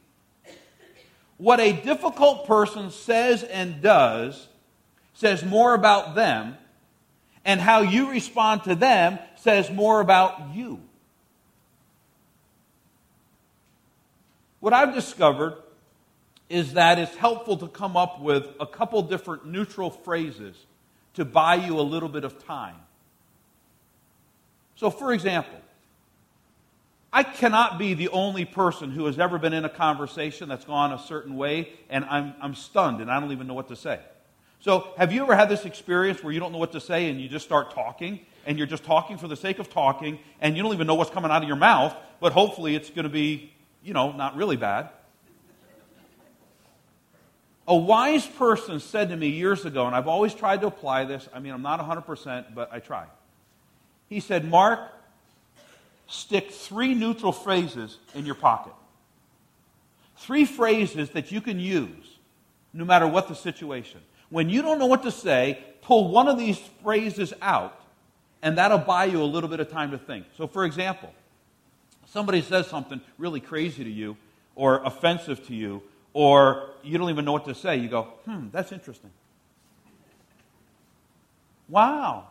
What 1.38 1.60
a 1.60 1.72
difficult 1.72 2.46
person 2.46 2.90
says 2.90 3.42
and 3.44 3.80
does 3.80 4.48
says 5.14 5.44
more 5.44 5.74
about 5.74 6.14
them, 6.14 6.56
and 7.44 7.60
how 7.60 7.82
you 7.82 8.10
respond 8.10 8.64
to 8.64 8.74
them 8.74 9.18
says 9.36 9.70
more 9.70 10.00
about 10.00 10.54
you. 10.54 10.80
What 14.60 14.72
I've 14.72 14.94
discovered 14.94 15.56
is 16.50 16.74
that 16.74 16.98
it's 16.98 17.14
helpful 17.14 17.56
to 17.56 17.68
come 17.68 17.96
up 17.96 18.20
with 18.20 18.44
a 18.58 18.66
couple 18.66 19.00
different 19.02 19.46
neutral 19.46 19.88
phrases 19.88 20.56
to 21.14 21.24
buy 21.24 21.54
you 21.54 21.78
a 21.78 21.80
little 21.80 22.08
bit 22.08 22.24
of 22.24 22.44
time. 22.44 22.76
So, 24.74 24.90
for 24.90 25.12
example, 25.12 25.58
I 27.12 27.22
cannot 27.22 27.78
be 27.78 27.94
the 27.94 28.08
only 28.08 28.44
person 28.44 28.90
who 28.90 29.06
has 29.06 29.18
ever 29.18 29.38
been 29.38 29.52
in 29.52 29.64
a 29.64 29.68
conversation 29.68 30.48
that's 30.48 30.64
gone 30.64 30.92
a 30.92 30.98
certain 30.98 31.36
way, 31.36 31.70
and 31.88 32.04
I'm, 32.04 32.34
I'm 32.40 32.54
stunned 32.54 33.00
and 33.00 33.10
I 33.10 33.20
don't 33.20 33.32
even 33.32 33.46
know 33.46 33.54
what 33.54 33.68
to 33.68 33.76
say. 33.76 34.00
So, 34.58 34.92
have 34.98 35.12
you 35.12 35.22
ever 35.22 35.36
had 35.36 35.48
this 35.48 35.64
experience 35.64 36.22
where 36.22 36.32
you 36.32 36.40
don't 36.40 36.50
know 36.50 36.58
what 36.58 36.72
to 36.72 36.80
say 36.80 37.08
and 37.08 37.20
you 37.20 37.28
just 37.28 37.44
start 37.44 37.72
talking 37.72 38.20
and 38.44 38.58
you're 38.58 38.66
just 38.66 38.84
talking 38.84 39.18
for 39.18 39.28
the 39.28 39.36
sake 39.36 39.60
of 39.60 39.70
talking 39.70 40.18
and 40.40 40.56
you 40.56 40.62
don't 40.64 40.74
even 40.74 40.88
know 40.88 40.96
what's 40.96 41.10
coming 41.10 41.30
out 41.30 41.42
of 41.42 41.48
your 41.48 41.56
mouth, 41.56 41.94
but 42.20 42.32
hopefully 42.32 42.74
it's 42.74 42.90
going 42.90 43.04
to 43.04 43.08
be, 43.08 43.52
you 43.84 43.94
know, 43.94 44.10
not 44.12 44.34
really 44.34 44.56
bad? 44.56 44.90
A 47.70 47.76
wise 47.76 48.26
person 48.26 48.80
said 48.80 49.10
to 49.10 49.16
me 49.16 49.28
years 49.28 49.64
ago, 49.64 49.86
and 49.86 49.94
I've 49.94 50.08
always 50.08 50.34
tried 50.34 50.62
to 50.62 50.66
apply 50.66 51.04
this. 51.04 51.28
I 51.32 51.38
mean, 51.38 51.52
I'm 51.52 51.62
not 51.62 51.78
100%, 51.78 52.52
but 52.52 52.68
I 52.72 52.80
try. 52.80 53.06
He 54.08 54.18
said, 54.18 54.44
Mark, 54.44 54.80
stick 56.08 56.50
three 56.50 56.94
neutral 56.94 57.30
phrases 57.30 57.98
in 58.12 58.26
your 58.26 58.34
pocket. 58.34 58.72
Three 60.16 60.46
phrases 60.46 61.10
that 61.10 61.30
you 61.30 61.40
can 61.40 61.60
use 61.60 62.18
no 62.72 62.84
matter 62.84 63.06
what 63.06 63.28
the 63.28 63.36
situation. 63.36 64.00
When 64.30 64.50
you 64.50 64.62
don't 64.62 64.80
know 64.80 64.86
what 64.86 65.04
to 65.04 65.12
say, 65.12 65.62
pull 65.80 66.10
one 66.10 66.26
of 66.26 66.36
these 66.36 66.58
phrases 66.82 67.32
out, 67.40 67.80
and 68.42 68.58
that'll 68.58 68.78
buy 68.78 69.04
you 69.04 69.22
a 69.22 69.24
little 69.24 69.48
bit 69.48 69.60
of 69.60 69.70
time 69.70 69.92
to 69.92 69.98
think. 69.98 70.26
So, 70.36 70.48
for 70.48 70.64
example, 70.64 71.14
somebody 72.08 72.42
says 72.42 72.66
something 72.66 73.00
really 73.16 73.38
crazy 73.38 73.84
to 73.84 73.90
you, 73.90 74.16
or 74.56 74.82
offensive 74.84 75.46
to 75.46 75.54
you, 75.54 75.82
or 76.12 76.70
you 76.82 76.98
don't 76.98 77.10
even 77.10 77.24
know 77.24 77.32
what 77.32 77.44
to 77.46 77.54
say. 77.54 77.76
You 77.76 77.88
go, 77.88 78.02
hmm, 78.24 78.48
that's 78.50 78.72
interesting. 78.72 79.10
Wow. 81.68 82.28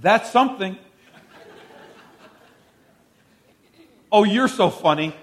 That's 0.00 0.30
something. 0.30 0.76
Oh, 4.10 4.24
you're 4.24 4.48
so 4.48 4.70
funny. 4.70 5.14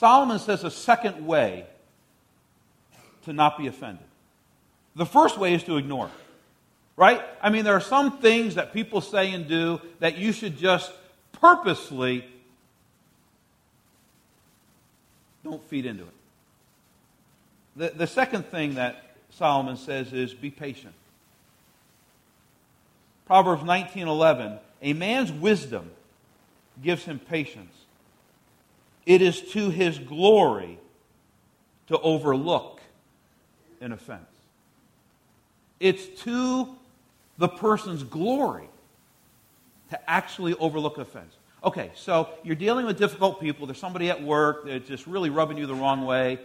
Solomon 0.00 0.38
says 0.38 0.64
a 0.64 0.70
second 0.70 1.26
way 1.26 1.66
to 3.26 3.34
not 3.34 3.58
be 3.58 3.66
offended. 3.66 4.06
The 4.96 5.04
first 5.04 5.36
way 5.36 5.52
is 5.52 5.62
to 5.64 5.76
ignore 5.76 6.06
it, 6.06 6.12
right? 6.96 7.20
I 7.42 7.50
mean, 7.50 7.66
there 7.66 7.74
are 7.74 7.82
some 7.82 8.16
things 8.16 8.54
that 8.54 8.72
people 8.72 9.02
say 9.02 9.30
and 9.34 9.46
do 9.46 9.78
that 9.98 10.16
you 10.16 10.32
should 10.32 10.56
just 10.56 10.90
purposely 11.32 12.24
don't 15.44 15.62
feed 15.64 15.84
into 15.84 16.04
it. 16.04 16.14
The, 17.76 17.88
the 17.90 18.06
second 18.06 18.46
thing 18.46 18.76
that 18.76 19.04
Solomon 19.32 19.76
says 19.76 20.14
is 20.14 20.32
be 20.32 20.50
patient. 20.50 20.94
Proverbs 23.26 23.64
19:11 23.64 24.60
A 24.80 24.94
man's 24.94 25.30
wisdom 25.30 25.90
gives 26.82 27.04
him 27.04 27.18
patience. 27.18 27.79
It 29.06 29.22
is 29.22 29.40
to 29.52 29.70
his 29.70 29.98
glory 29.98 30.78
to 31.88 31.98
overlook 31.98 32.80
an 33.80 33.92
offense. 33.92 34.28
It's 35.80 36.06
to 36.22 36.68
the 37.38 37.48
person's 37.48 38.02
glory 38.04 38.68
to 39.90 40.10
actually 40.10 40.54
overlook 40.54 40.98
offense. 40.98 41.34
Okay, 41.64 41.90
so 41.94 42.28
you're 42.42 42.54
dealing 42.54 42.86
with 42.86 42.98
difficult 42.98 43.40
people. 43.40 43.66
There's 43.66 43.78
somebody 43.78 44.08
at 44.10 44.22
work 44.22 44.66
that's 44.66 44.88
just 44.88 45.06
really 45.06 45.30
rubbing 45.30 45.58
you 45.58 45.66
the 45.66 45.74
wrong 45.74 46.04
way. 46.04 46.38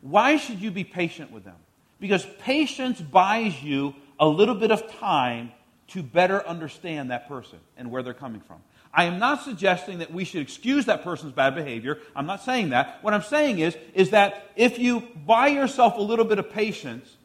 Why 0.00 0.36
should 0.36 0.60
you 0.60 0.70
be 0.70 0.84
patient 0.84 1.30
with 1.30 1.44
them? 1.44 1.56
Because 2.00 2.26
patience 2.40 3.00
buys 3.00 3.62
you 3.62 3.94
a 4.18 4.26
little 4.26 4.54
bit 4.54 4.70
of 4.70 4.90
time 4.98 5.52
to 5.88 6.02
better 6.02 6.46
understand 6.46 7.10
that 7.10 7.28
person 7.28 7.58
and 7.76 7.90
where 7.90 8.02
they're 8.02 8.14
coming 8.14 8.40
from. 8.40 8.58
I 8.92 9.04
am 9.04 9.18
not 9.18 9.42
suggesting 9.42 9.98
that 9.98 10.12
we 10.12 10.24
should 10.24 10.40
excuse 10.40 10.86
that 10.86 11.04
person's 11.04 11.32
bad 11.32 11.54
behavior. 11.54 11.98
I'm 12.16 12.26
not 12.26 12.42
saying 12.42 12.70
that. 12.70 12.98
What 13.02 13.14
I'm 13.14 13.22
saying 13.22 13.58
is, 13.58 13.76
is 13.94 14.10
that 14.10 14.50
if 14.56 14.78
you 14.78 15.00
buy 15.26 15.48
yourself 15.48 15.96
a 15.96 16.00
little 16.00 16.24
bit 16.24 16.38
of 16.38 16.50
patience, 16.50 17.16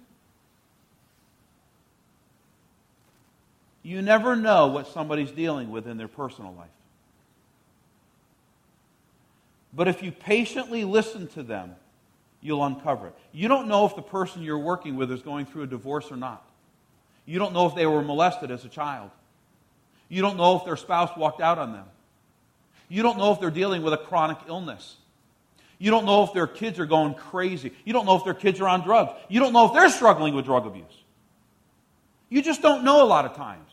you 3.82 4.02
never 4.02 4.36
know 4.36 4.68
what 4.68 4.88
somebody's 4.88 5.32
dealing 5.32 5.72
with 5.72 5.88
in 5.88 5.98
their 5.98 6.08
personal 6.08 6.54
life. 6.54 6.68
But 9.76 9.88
if 9.88 10.04
you 10.04 10.12
patiently 10.12 10.84
listen 10.84 11.28
to 11.30 11.44
them, 11.44 11.76
you'll 12.42 12.64
uncover 12.64 13.08
it. 13.08 13.16
You 13.32 13.48
don't 13.48 13.68
know 13.68 13.86
if 13.86 13.96
the 13.96 14.02
person 14.02 14.44
you're 14.44 14.60
working 14.60 14.96
with 14.96 15.12
is 15.12 15.22
going 15.22 15.46
through 15.46 15.64
a 15.64 15.68
divorce 15.68 16.12
or 16.12 16.18
not. 16.18 16.46
You 17.26 17.40
don't 17.40 17.54
know 17.54 17.68
if 17.68 17.74
they 17.74 17.86
were 17.86 18.02
molested 18.02 18.52
as 18.52 18.66
a 18.66 18.70
child. 18.70 19.10
You 20.10 20.22
don't 20.22 20.38
know 20.38 20.58
if 20.58 20.66
their 20.66 20.78
spouse 20.78 21.16
walked 21.18 21.42
out 21.42 21.58
on 21.58 21.74
them. 21.74 21.86
You 22.90 23.04
don't 23.04 23.18
know 23.18 23.32
if 23.32 23.40
they're 23.40 23.52
dealing 23.52 23.82
with 23.82 23.94
a 23.94 23.98
chronic 23.98 24.38
illness. 24.48 24.98
You 25.80 25.92
don't 25.92 26.06
know 26.06 26.24
if 26.24 26.34
their 26.34 26.48
kids 26.48 26.80
are 26.80 26.86
going 26.86 27.16
crazy. 27.16 27.74
You 27.86 27.94
don't 27.94 28.06
know 28.06 28.16
if 28.16 28.24
their 28.24 28.34
kids 28.34 28.62
are 28.62 28.68
on 28.68 28.82
drugs. 28.82 29.12
You 29.30 29.40
don't 29.40 29.54
know 29.54 29.68
if 29.68 29.74
they're 29.74 29.90
struggling 29.90 30.36
with 30.36 30.46
drug 30.46 30.66
abuse. 30.66 30.86
You 32.30 32.42
just 32.42 32.62
don't 32.62 32.84
know 32.84 33.04
a 33.04 33.06
lot 33.06 33.26
of 33.26 33.36
times. 33.36 33.70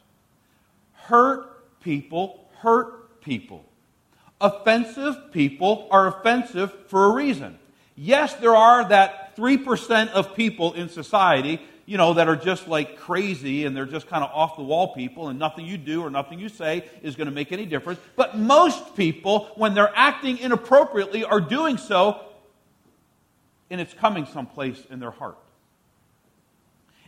Hurt 0.92 1.80
people 1.80 2.40
hurt 2.60 3.20
people. 3.20 3.64
Offensive 4.40 5.32
people 5.32 5.88
are 5.90 6.06
offensive 6.06 6.72
for 6.88 7.06
a 7.06 7.14
reason. 7.14 7.58
Yes, 7.94 8.34
there 8.34 8.56
are 8.56 8.88
that 8.88 9.36
3% 9.36 10.08
of 10.10 10.34
people 10.34 10.72
in 10.72 10.88
society 10.88 11.60
you 11.86 11.96
know, 11.96 12.14
that 12.14 12.28
are 12.28 12.36
just 12.36 12.68
like 12.68 12.98
crazy 12.98 13.64
and 13.64 13.76
they're 13.76 13.86
just 13.86 14.08
kind 14.08 14.22
of 14.22 14.30
off 14.32 14.56
the 14.56 14.62
wall 14.62 14.94
people 14.94 15.28
and 15.28 15.38
nothing 15.38 15.66
you 15.66 15.76
do 15.76 16.02
or 16.02 16.10
nothing 16.10 16.38
you 16.38 16.48
say 16.48 16.84
is 17.02 17.16
going 17.16 17.26
to 17.26 17.34
make 17.34 17.52
any 17.52 17.66
difference. 17.66 18.00
But 18.16 18.38
most 18.38 18.96
people, 18.96 19.50
when 19.56 19.74
they're 19.74 19.92
acting 19.94 20.38
inappropriately, 20.38 21.24
are 21.24 21.40
doing 21.40 21.76
so 21.76 22.20
and 23.70 23.80
it's 23.80 23.94
coming 23.94 24.26
someplace 24.26 24.82
in 24.90 25.00
their 25.00 25.10
heart. 25.10 25.38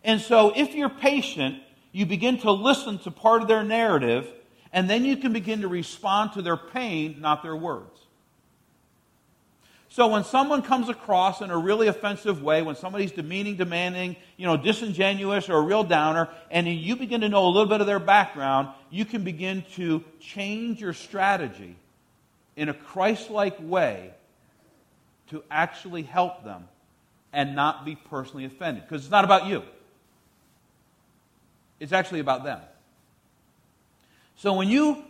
And 0.05 0.21
so 0.21 0.53
if 0.55 0.75
you're 0.75 0.89
patient, 0.89 1.63
you 1.93 2.07
begin 2.07 2.39
to 2.39 2.51
listen 2.51 2.99
to 3.01 3.11
part 3.11 3.43
of 3.43 3.49
their 3.49 3.63
narrative 3.63 4.29
and 4.73 4.89
then 4.89 5.05
you 5.05 5.17
can 5.17 5.33
begin 5.33 5.61
to 5.61 5.69
respond 5.69 6.33
to 6.33 6.43
their 6.43 6.57
pain, 6.57 7.21
not 7.21 7.43
their 7.43 7.57
words. 7.57 7.92
So 9.93 10.07
when 10.07 10.25
someone 10.25 10.63
comes 10.63 10.89
across 10.89 11.43
in 11.43 11.51
a 11.51 11.59
really 11.59 11.87
offensive 11.87 12.43
way, 12.43 12.63
when 12.63 12.77
somebody's 12.77 13.13
demeaning, 13.13 13.57
demanding, 13.57 14.17
you 14.39 14.47
know, 14.47 14.57
disingenuous 14.57 15.51
or 15.51 15.59
a 15.59 15.61
real 15.61 15.85
downer, 15.85 16.31
and 16.51 16.67
you 16.67 16.97
begin 16.97 17.21
to 17.21 17.29
know 17.29 17.47
a 17.47 17.51
little 17.51 17.69
bit 17.69 17.83
of 17.83 17.87
their 17.87 17.99
background, 17.99 18.69
you 18.89 19.05
can 19.05 19.23
begin 19.23 19.65
to 19.75 20.03
change 20.19 20.81
your 20.81 20.95
strategy 20.95 21.77
in 22.57 22.71
a 22.71 22.73
Christ-like 22.73 23.59
way 23.61 24.15
to 25.29 25.45
actually 25.51 26.05
help 26.05 26.43
them 26.43 26.69
and 27.35 27.55
not 27.55 27.85
be 27.85 27.95
personally 27.95 28.47
offended. 28.47 28.85
Because 28.89 29.03
it's 29.03 29.11
not 29.11 29.27
about 29.27 29.47
you. 29.47 29.63
It's 31.81 31.93
actually 31.93 32.21
about 32.21 32.45
them. 32.45 32.61
So 34.37 34.55
when 34.55 34.71
you 34.71 35.05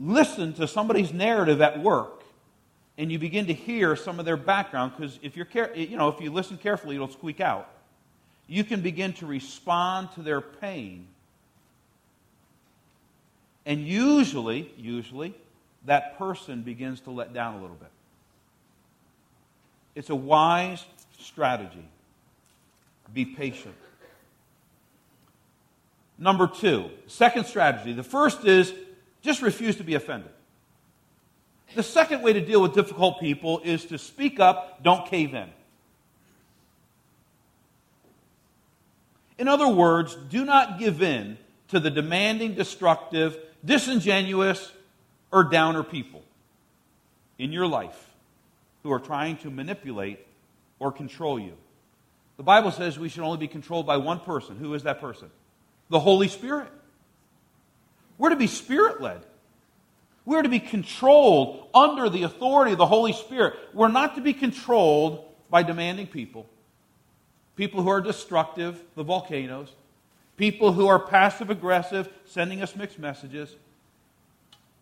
listen 0.00 0.54
to 0.54 0.66
somebody's 0.66 1.12
narrative 1.12 1.60
at 1.60 1.80
work, 1.80 2.17
and 2.98 3.12
you 3.12 3.18
begin 3.18 3.46
to 3.46 3.54
hear 3.54 3.94
some 3.94 4.18
of 4.18 4.26
their 4.26 4.36
background 4.36 4.92
because 4.96 5.20
if 5.22 5.36
you're 5.36 5.46
care- 5.46 5.74
you 5.74 5.96
know 5.96 6.08
if 6.08 6.20
you 6.20 6.30
listen 6.32 6.58
carefully 6.58 6.96
it'll 6.96 7.08
squeak 7.08 7.40
out. 7.40 7.70
You 8.48 8.64
can 8.64 8.80
begin 8.80 9.12
to 9.14 9.26
respond 9.26 10.10
to 10.14 10.22
their 10.22 10.40
pain. 10.40 11.06
And 13.64 13.86
usually 13.86 14.72
usually 14.76 15.32
that 15.86 16.18
person 16.18 16.62
begins 16.62 17.00
to 17.02 17.10
let 17.10 17.32
down 17.32 17.54
a 17.54 17.60
little 17.60 17.76
bit. 17.76 17.90
It's 19.94 20.10
a 20.10 20.16
wise 20.16 20.84
strategy. 21.20 21.86
Be 23.14 23.24
patient. 23.24 23.76
Number 26.18 26.48
two 26.48 26.90
second 27.06 27.44
strategy 27.44 27.92
the 27.92 28.02
first 28.02 28.44
is 28.44 28.74
just 29.22 29.40
refuse 29.40 29.76
to 29.76 29.84
be 29.84 29.94
offended 29.94 30.32
the 31.74 31.82
second 31.82 32.22
way 32.22 32.32
to 32.32 32.40
deal 32.40 32.62
with 32.62 32.74
difficult 32.74 33.20
people 33.20 33.60
is 33.60 33.84
to 33.86 33.98
speak 33.98 34.40
up, 34.40 34.82
don't 34.82 35.06
cave 35.06 35.34
in. 35.34 35.48
In 39.38 39.46
other 39.46 39.68
words, 39.68 40.16
do 40.30 40.44
not 40.44 40.78
give 40.78 41.02
in 41.02 41.38
to 41.68 41.78
the 41.78 41.90
demanding, 41.90 42.54
destructive, 42.54 43.38
disingenuous, 43.64 44.72
or 45.30 45.44
downer 45.44 45.82
people 45.82 46.22
in 47.38 47.52
your 47.52 47.66
life 47.66 48.08
who 48.82 48.92
are 48.92 48.98
trying 48.98 49.36
to 49.38 49.50
manipulate 49.50 50.26
or 50.78 50.90
control 50.90 51.38
you. 51.38 51.52
The 52.36 52.42
Bible 52.42 52.70
says 52.70 52.98
we 52.98 53.08
should 53.08 53.22
only 53.22 53.38
be 53.38 53.48
controlled 53.48 53.86
by 53.86 53.96
one 53.96 54.20
person. 54.20 54.56
Who 54.56 54.74
is 54.74 54.84
that 54.84 55.00
person? 55.00 55.30
The 55.90 56.00
Holy 56.00 56.28
Spirit. 56.28 56.68
We're 58.16 58.30
to 58.30 58.36
be 58.36 58.46
spirit 58.46 59.00
led. 59.00 59.22
We're 60.28 60.42
to 60.42 60.50
be 60.50 60.60
controlled 60.60 61.70
under 61.72 62.10
the 62.10 62.24
authority 62.24 62.72
of 62.72 62.78
the 62.78 62.84
Holy 62.84 63.14
Spirit. 63.14 63.54
We're 63.72 63.88
not 63.88 64.16
to 64.16 64.20
be 64.20 64.34
controlled 64.34 65.24
by 65.48 65.62
demanding 65.62 66.06
people, 66.06 66.44
people 67.56 67.82
who 67.82 67.88
are 67.88 68.02
destructive, 68.02 68.78
the 68.94 69.04
volcanoes, 69.04 69.72
people 70.36 70.74
who 70.74 70.86
are 70.86 70.98
passive 70.98 71.48
aggressive, 71.48 72.10
sending 72.26 72.60
us 72.60 72.76
mixed 72.76 72.98
messages, 72.98 73.56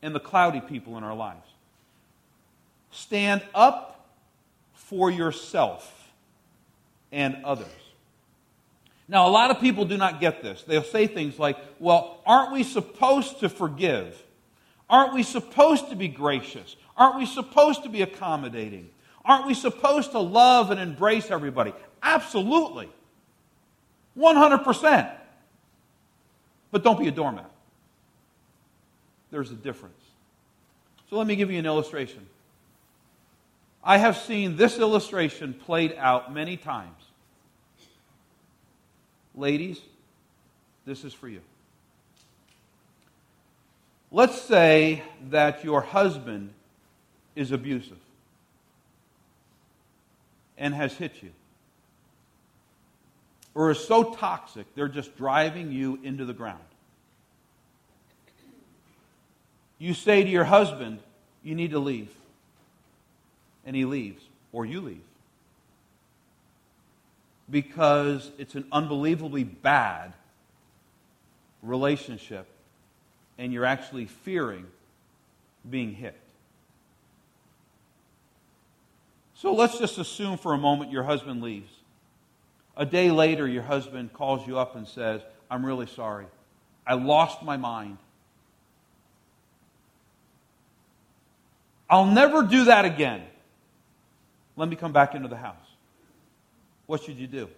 and 0.03 0.13
the 0.13 0.19
cloudy 0.19 0.61
people 0.61 0.99
in 0.99 1.05
our 1.05 1.15
lives. 1.15 1.47
Stand 2.91 3.41
up 3.55 4.05
for 4.75 5.13
yourself 5.13 6.11
and 7.13 7.37
others. 7.45 7.69
Now, 9.07 9.29
a 9.29 9.31
lot 9.31 9.53
of 9.53 9.61
people 9.61 9.85
do 9.85 9.97
not 9.97 10.19
get 10.19 10.43
this. 10.43 10.65
They'll 10.65 10.83
say 10.83 11.07
things 11.07 11.39
like, 11.39 11.57
well, 11.79 12.21
aren't 12.27 12.51
we 12.51 12.65
supposed 12.65 13.39
to 13.39 13.49
forgive? 13.49 14.21
Aren't 14.89 15.15
we 15.15 15.23
supposed 15.23 15.91
to 15.91 15.97
be 15.97 16.09
gracious? 16.09 16.77
Aren't 16.97 17.19
we 17.19 17.27
supposed 17.27 17.83
to 17.83 17.89
be 17.89 18.03
accommodating? 18.03 18.91
Aren't 19.25 19.47
we 19.47 19.55
supposed 19.55 20.13
to 20.13 20.21
love 20.21 20.71
and 20.71 20.79
embrace 20.79 21.31
everybody? 21.31 21.73
Absolutely. 22.03 22.89
100%. 24.17 25.13
But 26.71 26.85
don't 26.85 26.99
be 26.99 27.09
a 27.09 27.13
doormat. 27.13 27.51
There's 29.31 29.51
a 29.51 29.55
difference. 29.55 30.03
So 31.11 31.17
let 31.17 31.27
me 31.27 31.37
give 31.37 31.51
you 31.51 31.59
an 31.59 31.67
illustration. 31.67 32.27
I 33.83 33.99
have 33.99 34.17
seen 34.17 34.57
this 34.57 34.79
illustration 34.79 35.55
played 35.55 35.95
out 35.99 36.33
many 36.33 36.57
times. 36.57 37.03
Ladies, 39.35 39.81
this 40.85 41.05
is 41.05 41.13
for 41.13 41.29
you. 41.29 41.41
Let's 44.11 44.41
say 44.41 45.03
that 45.31 45.65
your 45.65 45.81
husband 45.81 46.53
is 47.35 47.53
abusive 47.53 47.99
and 50.57 50.75
has 50.75 50.95
hit 50.95 51.23
you, 51.23 51.31
or 53.55 53.71
is 53.71 53.79
so 53.79 54.15
toxic 54.15 54.67
they're 54.75 54.89
just 54.89 55.17
driving 55.17 55.73
you 55.73 55.99
into 56.03 56.25
the 56.25 56.33
ground. 56.33 56.63
You 59.79 59.93
say 59.93 60.23
to 60.23 60.29
your 60.29 60.45
husband, 60.45 61.01
You 61.43 61.55
need 61.55 61.73
to 61.73 61.79
leave. 61.79 62.11
And 63.67 63.75
he 63.75 63.85
leaves, 63.85 64.23
or 64.53 64.65
you 64.65 64.81
leave. 64.81 65.03
Because 67.51 68.31
it's 68.39 68.55
an 68.55 68.67
unbelievably 68.71 69.45
bad 69.45 70.13
relationship 71.63 72.47
and 73.39 73.53
you're 73.53 73.65
actually 73.65 74.07
fearing 74.07 74.67
being 75.69 75.93
hit. 75.93 76.17
So 79.35 79.53
let's 79.55 79.79
just 79.79 79.99
assume 79.99 80.39
for 80.39 80.55
a 80.55 80.59
moment 80.59 80.91
your 80.91 81.03
husband 81.03 81.43
leaves. 81.43 81.71
A 82.77 82.87
day 82.87 83.11
later, 83.11 83.47
your 83.47 83.63
husband 83.63 84.13
calls 84.13 84.47
you 84.47 84.59
up 84.59 84.77
and 84.77 84.87
says, 84.87 85.21
I'm 85.51 85.65
really 85.65 85.87
sorry. 85.87 86.27
I 86.87 86.95
lost 86.95 87.43
my 87.43 87.57
mind. 87.57 87.99
I'll 91.89 92.07
never 92.07 92.43
do 92.43 92.65
that 92.65 92.85
again. 92.85 93.23
Let 94.57 94.69
me 94.69 94.77
come 94.77 94.93
back 94.93 95.15
into 95.15 95.29
the 95.29 95.37
house. 95.37 95.57
What 96.87 97.03
should 97.03 97.17
you 97.17 97.27
do? 97.27 97.49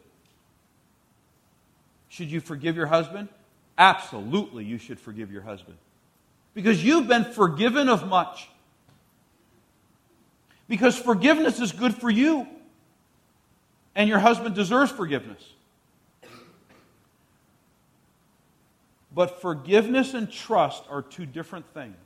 Should 2.08 2.30
you 2.30 2.40
forgive 2.40 2.76
your 2.76 2.86
husband? 2.86 3.28
Absolutely, 3.78 4.64
you 4.64 4.76
should 4.76 4.98
forgive 4.98 5.30
your 5.30 5.42
husband. 5.42 5.78
Because 6.52 6.84
you've 6.84 7.06
been 7.06 7.24
forgiven 7.24 7.88
of 7.88 8.08
much. 8.08 8.48
Because 10.68 10.98
forgiveness 10.98 11.60
is 11.60 11.70
good 11.70 11.94
for 11.94 12.10
you. 12.10 12.46
And 13.94 14.08
your 14.08 14.18
husband 14.18 14.56
deserves 14.56 14.90
forgiveness. 14.90 15.42
But 19.14 19.40
forgiveness 19.40 20.14
and 20.14 20.30
trust 20.30 20.82
are 20.90 21.02
two 21.02 21.26
different 21.26 21.66
things. 21.72 21.96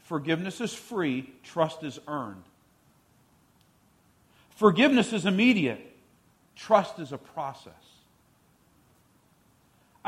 Forgiveness 0.00 0.60
is 0.60 0.72
free, 0.72 1.32
trust 1.42 1.84
is 1.84 2.00
earned. 2.08 2.42
Forgiveness 4.50 5.12
is 5.12 5.26
immediate, 5.26 5.80
trust 6.56 6.98
is 6.98 7.12
a 7.12 7.18
process. 7.18 7.72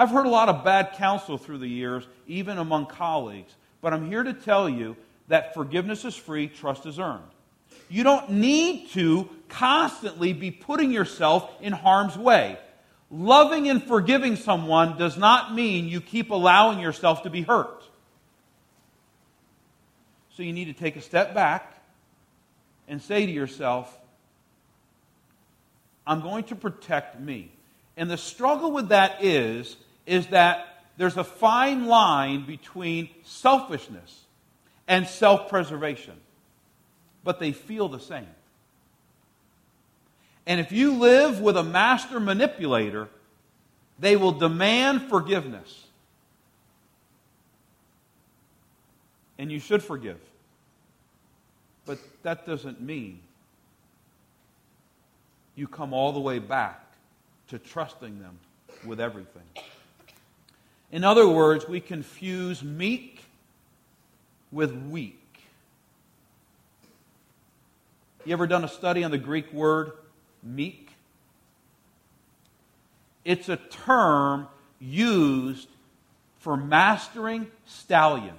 I've 0.00 0.08
heard 0.08 0.24
a 0.24 0.30
lot 0.30 0.48
of 0.48 0.64
bad 0.64 0.94
counsel 0.94 1.36
through 1.36 1.58
the 1.58 1.68
years, 1.68 2.08
even 2.26 2.56
among 2.56 2.86
colleagues, 2.86 3.54
but 3.82 3.92
I'm 3.92 4.08
here 4.08 4.22
to 4.22 4.32
tell 4.32 4.66
you 4.66 4.96
that 5.28 5.52
forgiveness 5.52 6.06
is 6.06 6.16
free, 6.16 6.48
trust 6.48 6.86
is 6.86 6.98
earned. 6.98 7.28
You 7.90 8.02
don't 8.02 8.30
need 8.30 8.88
to 8.92 9.28
constantly 9.50 10.32
be 10.32 10.52
putting 10.52 10.90
yourself 10.90 11.50
in 11.60 11.74
harm's 11.74 12.16
way. 12.16 12.58
Loving 13.10 13.68
and 13.68 13.84
forgiving 13.84 14.36
someone 14.36 14.96
does 14.96 15.18
not 15.18 15.54
mean 15.54 15.86
you 15.86 16.00
keep 16.00 16.30
allowing 16.30 16.80
yourself 16.80 17.24
to 17.24 17.30
be 17.30 17.42
hurt. 17.42 17.84
So 20.30 20.42
you 20.42 20.54
need 20.54 20.64
to 20.64 20.72
take 20.72 20.96
a 20.96 21.02
step 21.02 21.34
back 21.34 21.74
and 22.88 23.02
say 23.02 23.26
to 23.26 23.32
yourself, 23.32 23.94
I'm 26.06 26.22
going 26.22 26.44
to 26.44 26.56
protect 26.56 27.20
me. 27.20 27.52
And 27.98 28.10
the 28.10 28.16
struggle 28.16 28.72
with 28.72 28.88
that 28.88 29.22
is, 29.22 29.76
is 30.11 30.27
that 30.27 30.83
there's 30.96 31.16
a 31.16 31.23
fine 31.23 31.87
line 31.87 32.44
between 32.44 33.09
selfishness 33.23 34.25
and 34.88 35.07
self 35.07 35.49
preservation, 35.49 36.14
but 37.23 37.38
they 37.38 37.53
feel 37.53 37.88
the 37.88 38.01
same. 38.01 38.27
And 40.49 40.61
if 40.61 40.73
you 40.73 40.94
live 40.94 41.40
with 41.40 41.57
a 41.57 41.62
master 41.62 42.18
manipulator, 42.18 43.09
they 44.01 44.16
will 44.16 44.33
demand 44.33 45.03
forgiveness. 45.03 45.87
And 49.38 49.53
you 49.53 49.61
should 49.61 49.83
forgive. 49.83 50.18
But 51.87 51.99
that 52.25 52.46
doesn't 52.46 52.81
mean 52.81 53.20
you 55.55 55.68
come 55.68 55.94
all 55.94 56.11
the 56.11 56.20
way 56.20 56.40
back 56.40 56.85
to 57.49 57.61
trusting 57.61 58.18
them 58.18 58.38
with 58.85 58.99
everything. 58.99 59.42
In 60.92 61.05
other 61.05 61.29
words, 61.29 61.68
we 61.68 61.81
confuse 61.81 62.62
meek 62.62 63.22
with 64.50 64.72
weak. 64.72 65.16
You 68.24 68.33
ever 68.33 68.46
done 68.46 68.64
a 68.64 68.68
study 68.68 69.05
on 69.05 69.11
the 69.11 69.18
Greek 69.18 69.53
word 69.53 69.92
meek. 70.42 70.90
It's 73.24 73.48
a 73.48 73.57
term 73.57 74.48
used 74.81 75.68
for 76.38 76.57
mastering 76.57 77.46
stallions. 77.66 78.37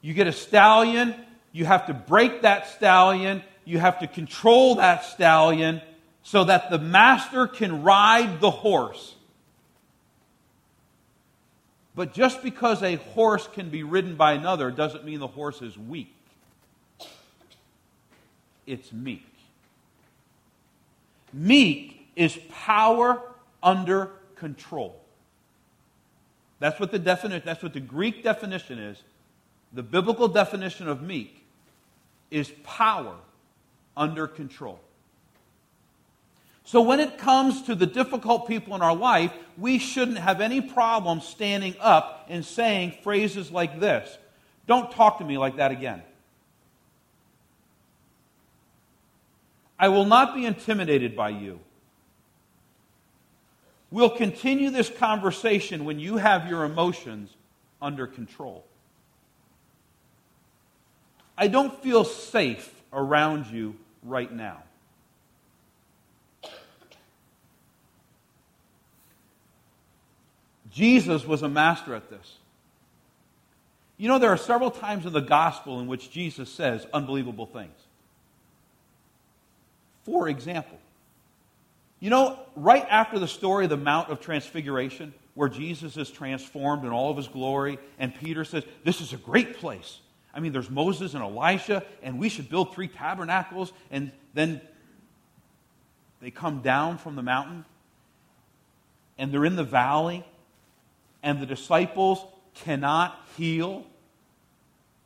You 0.00 0.14
get 0.14 0.26
a 0.26 0.32
stallion, 0.32 1.14
you 1.52 1.64
have 1.64 1.86
to 1.86 1.94
break 1.94 2.42
that 2.42 2.68
stallion, 2.68 3.42
you 3.64 3.78
have 3.78 3.98
to 4.00 4.06
control 4.06 4.76
that 4.76 5.04
stallion 5.04 5.82
so 6.28 6.44
that 6.44 6.70
the 6.70 6.78
master 6.78 7.46
can 7.46 7.82
ride 7.82 8.40
the 8.40 8.50
horse. 8.50 9.14
But 11.94 12.12
just 12.12 12.42
because 12.42 12.82
a 12.82 12.96
horse 12.96 13.48
can 13.52 13.70
be 13.70 13.82
ridden 13.82 14.14
by 14.14 14.32
another 14.32 14.70
doesn't 14.70 15.04
mean 15.04 15.20
the 15.20 15.26
horse 15.26 15.62
is 15.62 15.76
weak 15.76 16.14
it's 18.68 18.92
meek. 18.92 19.24
Meek 21.32 22.06
is 22.14 22.38
power 22.50 23.20
under 23.62 24.10
control. 24.36 25.00
That's 26.60 26.78
what 26.78 26.90
the 26.90 26.98
definition, 26.98 27.42
that's 27.44 27.62
what 27.62 27.72
the 27.72 27.80
Greek 27.80 28.22
definition 28.22 28.78
is. 28.78 29.02
The 29.72 29.82
biblical 29.82 30.28
definition 30.28 30.88
of 30.88 31.02
meek 31.02 31.44
is 32.30 32.52
power 32.62 33.14
under 33.96 34.26
control. 34.26 34.80
So 36.68 36.82
when 36.82 37.00
it 37.00 37.16
comes 37.16 37.62
to 37.62 37.74
the 37.74 37.86
difficult 37.86 38.46
people 38.46 38.74
in 38.74 38.82
our 38.82 38.94
life, 38.94 39.32
we 39.56 39.78
shouldn't 39.78 40.18
have 40.18 40.42
any 40.42 40.60
problem 40.60 41.22
standing 41.22 41.74
up 41.80 42.26
and 42.28 42.44
saying 42.44 42.98
phrases 43.02 43.50
like 43.50 43.80
this. 43.80 44.18
Don't 44.66 44.92
talk 44.92 45.16
to 45.16 45.24
me 45.24 45.38
like 45.38 45.56
that 45.56 45.70
again. 45.70 46.02
I 49.78 49.88
will 49.88 50.04
not 50.04 50.34
be 50.34 50.44
intimidated 50.44 51.16
by 51.16 51.30
you. 51.30 51.58
We'll 53.90 54.10
continue 54.10 54.68
this 54.68 54.90
conversation 54.90 55.86
when 55.86 55.98
you 55.98 56.18
have 56.18 56.50
your 56.50 56.64
emotions 56.64 57.30
under 57.80 58.06
control. 58.06 58.66
I 61.38 61.48
don't 61.48 61.82
feel 61.82 62.04
safe 62.04 62.70
around 62.92 63.46
you 63.46 63.74
right 64.02 64.30
now. 64.30 64.64
Jesus 70.70 71.26
was 71.26 71.42
a 71.42 71.48
master 71.48 71.94
at 71.94 72.10
this. 72.10 72.36
You 73.96 74.08
know, 74.08 74.18
there 74.18 74.30
are 74.30 74.36
several 74.36 74.70
times 74.70 75.06
in 75.06 75.12
the 75.12 75.20
gospel 75.20 75.80
in 75.80 75.88
which 75.88 76.10
Jesus 76.10 76.50
says 76.50 76.86
unbelievable 76.92 77.46
things. 77.46 77.74
For 80.04 80.28
example, 80.28 80.78
you 82.00 82.10
know, 82.10 82.38
right 82.54 82.86
after 82.88 83.18
the 83.18 83.26
story 83.26 83.64
of 83.64 83.70
the 83.70 83.76
Mount 83.76 84.08
of 84.08 84.20
Transfiguration, 84.20 85.12
where 85.34 85.48
Jesus 85.48 85.96
is 85.96 86.10
transformed 86.10 86.84
in 86.84 86.90
all 86.90 87.10
of 87.10 87.16
his 87.16 87.28
glory, 87.28 87.78
and 87.98 88.14
Peter 88.14 88.44
says, 88.44 88.64
This 88.84 89.00
is 89.00 89.12
a 89.12 89.16
great 89.16 89.56
place. 89.56 89.98
I 90.32 90.40
mean, 90.40 90.52
there's 90.52 90.70
Moses 90.70 91.14
and 91.14 91.22
Elijah, 91.22 91.84
and 92.02 92.18
we 92.18 92.28
should 92.28 92.48
build 92.48 92.74
three 92.74 92.88
tabernacles. 92.88 93.72
And 93.90 94.12
then 94.34 94.60
they 96.20 96.30
come 96.30 96.60
down 96.60 96.98
from 96.98 97.16
the 97.16 97.22
mountain, 97.22 97.64
and 99.16 99.32
they're 99.32 99.44
in 99.44 99.56
the 99.56 99.64
valley, 99.64 100.24
and 101.22 101.40
the 101.40 101.46
disciples 101.46 102.24
cannot 102.54 103.18
heal 103.36 103.84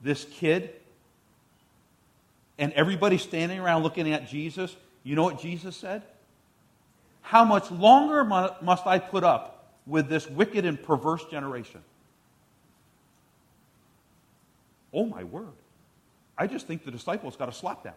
this 0.01 0.25
kid. 0.25 0.71
And 2.59 2.73
everybody's 2.75 3.23
standing 3.23 3.59
around 3.59 3.83
looking 3.83 4.13
at 4.13 4.29
Jesus, 4.29 4.75
you 5.03 5.17
know 5.17 5.25
what 5.25 5.41
Jesus 5.41 5.77
said? 5.77 6.03
How 7.23 7.45
much 7.45 7.71
longer 7.71 8.25
must 8.25 8.87
I 8.87 8.99
put 8.99 9.25
up 9.25 9.65
with 9.87 10.09
this 10.09 10.29
wicked 10.29 10.65
and 10.65 10.81
perverse 10.81 11.25
generation? 11.31 11.83
Oh, 14.93 15.07
my 15.07 15.25
word. 15.25 15.47
I 16.37 16.47
just 16.47 16.67
think 16.67 16.85
the 16.85 16.91
disciples 16.91 17.37
got 17.37 17.49
a 17.49 17.53
slap 17.53 17.85
down. 17.85 17.95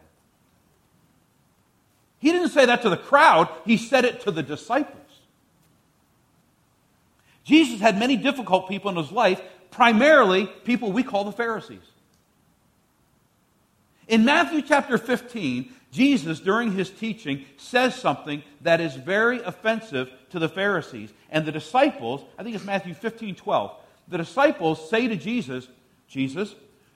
He 2.20 2.32
didn't 2.32 2.50
say 2.50 2.66
that 2.66 2.82
to 2.84 2.90
the 2.90 2.98
crowd, 2.98 3.50
he 3.66 3.78
said 3.78 4.06
it 4.06 4.22
to 4.22 4.32
the 4.32 4.42
disciples. 4.42 5.05
Jesus 7.46 7.80
had 7.80 7.98
many 7.98 8.18
difficult 8.18 8.68
people 8.68 8.92
in 8.92 8.98
his 8.98 9.12
life, 9.12 9.42
primarily 9.72 10.48
people 10.66 10.92
we 10.92 11.04
call 11.04 11.24
the 11.24 11.32
Pharisees. 11.32 11.80
In 14.08 14.26
Matthew 14.26 14.62
chapter 14.62 14.98
15, 14.98 15.72
Jesus, 15.92 16.40
during 16.40 16.74
his 16.74 16.90
teaching, 16.90 17.46
says 17.58 17.96
something 17.96 18.44
that 18.62 18.82
is 18.82 18.96
very 18.96 19.42
offensive 19.42 20.12
to 20.32 20.40
the 20.40 20.50
Pharisees. 20.50 21.12
And 21.30 21.46
the 21.46 21.52
disciples, 21.52 22.22
I 22.38 22.44
think 22.44 22.56
it's 22.56 22.66
Matthew 22.66 22.94
15 22.94 23.36
12, 23.36 23.72
the 24.08 24.18
disciples 24.18 24.90
say 24.90 25.08
to 25.08 25.16
Jesus, 25.16 25.68
Jesus, 26.08 26.54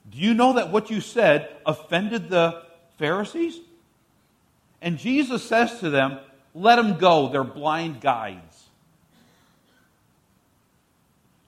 do 0.10 0.18
you 0.18 0.34
know 0.34 0.54
that 0.54 0.72
what 0.72 0.90
you 0.90 1.02
said 1.02 1.50
offended 1.66 2.30
the 2.30 2.64
Pharisees? 2.98 3.60
And 4.82 4.98
Jesus 4.98 5.44
says 5.44 5.80
to 5.80 5.90
them, 5.90 6.20
Let 6.54 6.78
them 6.78 6.98
go, 6.98 7.30
they're 7.30 7.44
blind 7.44 8.02
guides. 8.02 8.69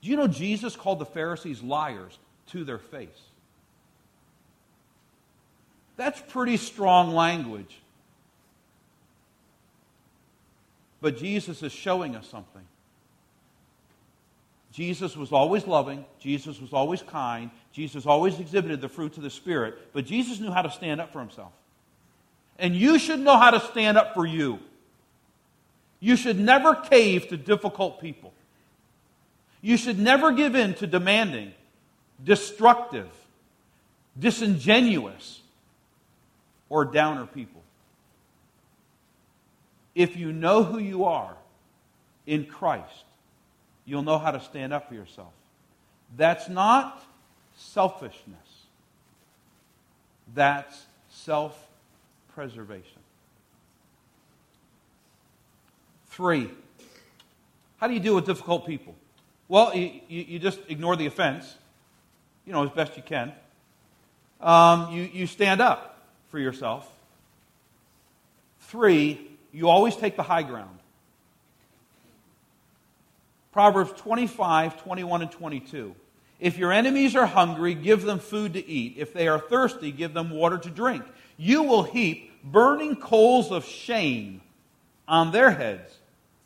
Do 0.02 0.10
you 0.10 0.16
know 0.16 0.26
Jesus 0.26 0.74
called 0.74 0.98
the 0.98 1.06
Pharisees 1.06 1.62
liars 1.62 2.18
to 2.48 2.64
their 2.64 2.78
face? 2.78 3.08
That's 5.96 6.20
pretty 6.28 6.56
strong 6.56 7.14
language. 7.14 7.78
But 11.00 11.16
Jesus 11.16 11.62
is 11.62 11.72
showing 11.72 12.16
us 12.16 12.26
something. 12.26 12.62
Jesus 14.72 15.16
was 15.16 15.32
always 15.32 15.66
loving. 15.66 16.04
Jesus 16.18 16.60
was 16.60 16.72
always 16.72 17.02
kind. 17.02 17.50
Jesus 17.72 18.06
always 18.06 18.40
exhibited 18.40 18.80
the 18.80 18.88
fruits 18.88 19.18
of 19.18 19.22
the 19.22 19.30
Spirit. 19.30 19.92
But 19.92 20.06
Jesus 20.06 20.40
knew 20.40 20.50
how 20.50 20.62
to 20.62 20.70
stand 20.70 21.00
up 21.00 21.12
for 21.12 21.20
himself. 21.20 21.52
And 22.58 22.74
you 22.74 22.98
should 22.98 23.20
know 23.20 23.36
how 23.36 23.50
to 23.50 23.60
stand 23.60 23.98
up 23.98 24.14
for 24.14 24.26
you. 24.26 24.58
You 26.00 26.16
should 26.16 26.38
never 26.38 26.74
cave 26.74 27.28
to 27.28 27.36
difficult 27.36 28.00
people. 28.00 28.32
You 29.62 29.76
should 29.76 29.98
never 29.98 30.32
give 30.32 30.56
in 30.56 30.74
to 30.74 30.86
demanding, 30.88 31.52
destructive, 32.22 33.08
disingenuous, 34.18 35.40
or 36.68 36.84
downer 36.84 37.26
people. 37.26 37.62
If 39.94 40.16
you 40.16 40.32
know 40.32 40.64
who 40.64 40.78
you 40.78 41.04
are 41.04 41.36
in 42.26 42.46
Christ, 42.46 43.04
you'll 43.84 44.02
know 44.02 44.18
how 44.18 44.32
to 44.32 44.40
stand 44.40 44.72
up 44.72 44.88
for 44.88 44.94
yourself. 44.94 45.32
That's 46.16 46.48
not 46.48 47.04
selfishness, 47.56 48.66
that's 50.34 50.82
self 51.10 51.68
preservation. 52.34 52.98
Three, 56.08 56.50
how 57.76 57.86
do 57.86 57.94
you 57.94 58.00
deal 58.00 58.14
with 58.14 58.26
difficult 58.26 58.66
people? 58.66 58.94
Well, 59.52 59.76
you, 59.76 60.00
you, 60.08 60.38
just 60.38 60.60
ignore 60.68 60.96
the 60.96 61.04
offense, 61.04 61.44
you 62.46 62.54
know, 62.54 62.64
as 62.64 62.70
best 62.70 62.96
you 62.96 63.02
can. 63.02 63.32
Um, 64.40 64.90
you, 64.94 65.02
you 65.02 65.26
stand 65.26 65.60
up 65.60 66.02
for 66.30 66.38
yourself. 66.38 66.90
Three, 68.60 69.20
you 69.52 69.68
always 69.68 69.94
take 69.94 70.16
the 70.16 70.22
high 70.22 70.42
ground. 70.42 70.78
Proverbs 73.52 73.92
25, 74.00 74.82
21, 74.84 75.20
and 75.20 75.30
22. 75.30 75.94
If 76.40 76.56
your 76.56 76.72
enemies 76.72 77.14
are 77.14 77.26
hungry, 77.26 77.74
give 77.74 78.04
them 78.04 78.20
food 78.20 78.54
to 78.54 78.66
eat. 78.66 78.94
If 78.96 79.12
they 79.12 79.28
are 79.28 79.38
thirsty, 79.38 79.92
give 79.92 80.14
them 80.14 80.30
water 80.30 80.56
to 80.56 80.70
drink. 80.70 81.04
You 81.36 81.64
will 81.64 81.82
heap 81.82 82.42
burning 82.42 82.96
coals 82.96 83.52
of 83.52 83.66
shame 83.66 84.40
on 85.06 85.30
their 85.30 85.50
heads, 85.50 85.92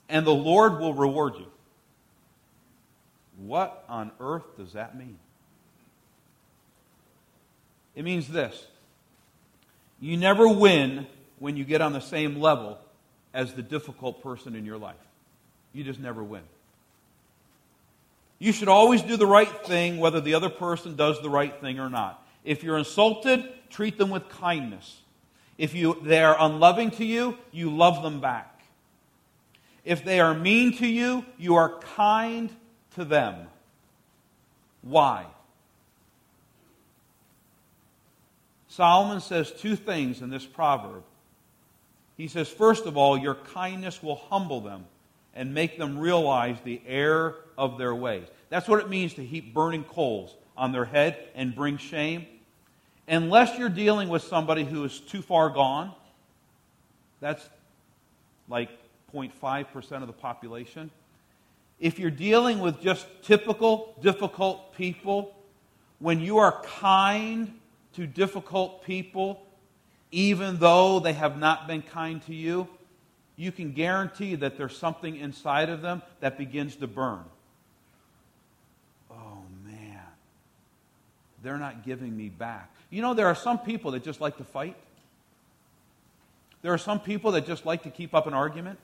and 0.09 0.27
the 0.27 0.35
Lord 0.35 0.81
will 0.81 0.92
reward 0.92 1.37
you. 1.37 1.47
What 3.37 3.85
on 3.88 4.12
earth 4.20 4.57
does 4.57 4.72
that 4.72 4.96
mean? 4.96 5.18
It 7.94 8.05
means 8.05 8.29
this 8.29 8.66
you 10.01 10.16
never 10.16 10.49
win 10.49 11.07
when 11.38 11.57
you 11.57 11.64
get 11.64 11.81
on 11.81 11.92
the 11.92 12.01
same 12.01 12.40
level 12.40 12.79
as 13.35 13.55
the 13.55 13.62
difficult 13.62 14.22
person 14.22 14.55
in 14.55 14.64
your 14.64 14.79
life. 14.79 14.94
You 15.72 15.85
just 15.85 16.01
never 16.01 16.22
win. 16.22 16.42
You 18.38 18.53
should 18.53 18.68
always 18.68 19.03
do 19.03 19.16
the 19.16 19.27
right 19.27 19.66
thing, 19.66 19.99
whether 19.99 20.20
the 20.20 20.35
other 20.35 20.51
person 20.51 20.96
does 20.96 21.20
the 21.22 21.31
right 21.31 21.59
thing 21.61 21.79
or 21.79 21.88
not. 21.88 22.22
If 22.44 22.62
you're 22.62 22.79
insulted, 22.79 23.44
treat 23.70 23.96
them 23.96 24.11
with 24.11 24.29
kindness. 24.29 25.01
If 25.59 25.75
you, 25.75 25.99
they 26.03 26.22
are 26.22 26.37
unloving 26.38 26.90
to 26.92 27.05
you, 27.05 27.38
you 27.51 27.75
love 27.75 28.03
them 28.03 28.20
back. 28.20 28.61
If 29.85 30.05
they 30.05 30.20
are 30.20 30.35
mean 30.35 30.77
to 30.79 30.87
you, 30.87 31.25
you 31.38 31.55
are 31.55 31.79
kind 31.96 32.51
to 32.97 33.05
them. 33.05 33.47
Why? 34.83 35.27
Solomon 38.69 39.21
says 39.21 39.53
two 39.53 39.77
things 39.77 40.21
in 40.21 40.29
this 40.29 40.45
proverb. 40.45 41.03
He 42.17 42.29
says, 42.29 42.49
first 42.49 42.87
of 42.87 42.97
all, 42.97 43.17
your 43.17 43.35
kindness 43.35 44.03
will 44.03 44.17
humble 44.17 44.61
them 44.61 44.87
and 45.35 45.55
make 45.55 45.79
them 45.79 45.99
realize 45.99 46.57
the 46.65 46.81
error 46.87 47.37
of 47.57 47.79
their 47.79 47.95
ways. 47.95 48.27
That's 48.49 48.69
what 48.69 48.81
it 48.81 48.89
means 48.89 49.15
to 49.15 49.25
heap 49.25 49.53
burning 49.53 49.85
coals 49.85 50.35
on 50.57 50.73
their 50.73 50.85
head 50.85 51.19
and 51.35 51.55
bring 51.55 51.77
shame. 51.77 52.27
Unless 53.09 53.59
you're 53.59 53.69
dealing 53.69 54.09
with 54.09 54.23
somebody 54.23 54.65
who 54.65 54.85
is 54.85 54.99
too 54.99 55.23
far 55.23 55.51
gone, 55.51 55.93
that's 57.21 57.47
like 58.49 58.71
0.5% 59.15 60.03
of 60.03 60.07
the 60.07 60.13
population. 60.13 60.91
If 61.79 61.99
you're 61.99 62.11
dealing 62.11 62.61
with 62.61 62.81
just 62.81 63.07
typical, 63.23 63.95
difficult 64.01 64.75
people, 64.75 65.35
when 65.99 66.21
you 66.21 66.39
are 66.39 66.62
kind 66.62 67.53
to 67.95 68.07
difficult 68.07 68.85
people, 68.85 69.43
even 70.11 70.59
though 70.59 71.01
they 71.01 71.12
have 71.12 71.39
not 71.39 71.67
been 71.67 71.83
kind 71.83 72.25
to 72.27 72.35
you, 72.35 72.69
you 73.37 73.53
can 73.53 73.73
guarantee 73.73 74.35
that 74.37 74.57
there's 74.57 74.77
something 74.77 75.17
inside 75.17 75.69
of 75.69 75.83
them 75.83 76.01
that 76.21 76.39
begins 76.39 76.77
to 76.77 76.87
burn. 76.87 77.25
Oh, 79.11 79.43
man. 79.65 80.01
They're 81.43 81.59
not 81.59 81.85
giving 81.85 82.17
me 82.17 82.31
back. 82.31 82.75
You 82.89 83.03
know, 83.03 83.12
there 83.12 83.27
are 83.27 83.35
some 83.35 83.59
people 83.59 83.91
that 83.91 84.03
just 84.03 84.21
like 84.21 84.39
to 84.39 84.45
fight. 84.45 84.77
There 86.62 86.73
are 86.73 86.79
some 86.79 87.01
people 87.01 87.33
that 87.33 87.47
just 87.47 87.67
like 87.67 87.83
to 87.83 87.91
keep 87.91 88.15
up 88.15 88.27
an 88.27 88.33
argument. 88.33 88.79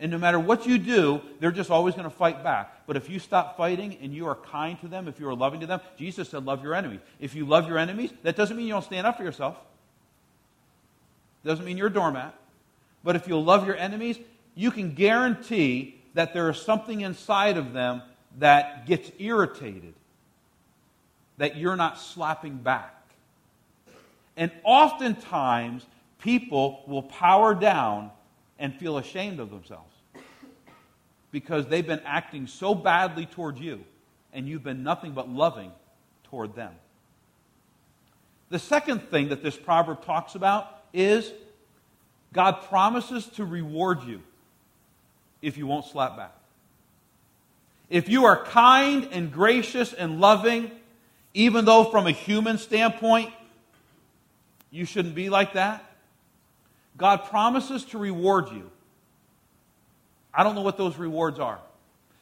And 0.00 0.12
no 0.12 0.18
matter 0.18 0.38
what 0.38 0.66
you 0.66 0.78
do, 0.78 1.20
they're 1.40 1.50
just 1.50 1.70
always 1.70 1.94
going 1.94 2.08
to 2.08 2.16
fight 2.16 2.44
back. 2.44 2.86
But 2.86 2.96
if 2.96 3.10
you 3.10 3.18
stop 3.18 3.56
fighting 3.56 3.98
and 4.00 4.14
you 4.14 4.28
are 4.28 4.36
kind 4.36 4.80
to 4.80 4.88
them, 4.88 5.08
if 5.08 5.18
you 5.18 5.28
are 5.28 5.34
loving 5.34 5.60
to 5.60 5.66
them, 5.66 5.80
Jesus 5.96 6.28
said, 6.28 6.44
love 6.44 6.62
your 6.62 6.74
enemies. 6.74 7.00
If 7.18 7.34
you 7.34 7.44
love 7.44 7.66
your 7.66 7.78
enemies, 7.78 8.12
that 8.22 8.36
doesn't 8.36 8.56
mean 8.56 8.66
you 8.66 8.72
don't 8.72 8.84
stand 8.84 9.06
up 9.06 9.16
for 9.16 9.24
yourself. 9.24 9.56
Doesn't 11.44 11.64
mean 11.64 11.76
you're 11.76 11.88
a 11.88 11.92
doormat. 11.92 12.34
But 13.02 13.16
if 13.16 13.26
you 13.26 13.38
love 13.40 13.66
your 13.66 13.76
enemies, 13.76 14.18
you 14.54 14.70
can 14.70 14.94
guarantee 14.94 15.96
that 16.14 16.32
there 16.32 16.48
is 16.50 16.58
something 16.58 17.00
inside 17.00 17.56
of 17.56 17.72
them 17.72 18.02
that 18.38 18.86
gets 18.86 19.10
irritated, 19.18 19.94
that 21.38 21.56
you're 21.56 21.76
not 21.76 21.98
slapping 21.98 22.56
back. 22.56 22.94
And 24.36 24.52
oftentimes, 24.62 25.84
people 26.20 26.84
will 26.86 27.02
power 27.02 27.54
down 27.54 28.10
and 28.58 28.74
feel 28.74 28.98
ashamed 28.98 29.40
of 29.40 29.50
themselves 29.50 29.94
because 31.30 31.66
they've 31.66 31.86
been 31.86 32.02
acting 32.04 32.46
so 32.46 32.74
badly 32.74 33.26
toward 33.26 33.58
you 33.58 33.84
and 34.32 34.48
you've 34.48 34.64
been 34.64 34.82
nothing 34.82 35.12
but 35.12 35.28
loving 35.28 35.72
toward 36.24 36.54
them. 36.54 36.72
The 38.50 38.58
second 38.58 39.02
thing 39.10 39.28
that 39.28 39.42
this 39.42 39.56
proverb 39.56 40.04
talks 40.04 40.34
about 40.34 40.84
is 40.92 41.30
God 42.32 42.62
promises 42.68 43.26
to 43.30 43.44
reward 43.44 44.02
you 44.04 44.22
if 45.42 45.56
you 45.56 45.66
won't 45.66 45.84
slap 45.84 46.16
back. 46.16 46.34
If 47.90 48.08
you 48.08 48.24
are 48.26 48.44
kind 48.44 49.08
and 49.12 49.32
gracious 49.32 49.92
and 49.92 50.20
loving, 50.20 50.70
even 51.34 51.64
though 51.64 51.84
from 51.84 52.06
a 52.06 52.10
human 52.10 52.58
standpoint 52.58 53.32
you 54.70 54.84
shouldn't 54.84 55.14
be 55.14 55.30
like 55.30 55.54
that, 55.54 55.87
God 56.98 57.24
promises 57.24 57.84
to 57.86 57.98
reward 57.98 58.50
you. 58.50 58.70
I 60.34 60.42
don't 60.42 60.54
know 60.54 60.62
what 60.62 60.76
those 60.76 60.98
rewards 60.98 61.38
are. 61.38 61.60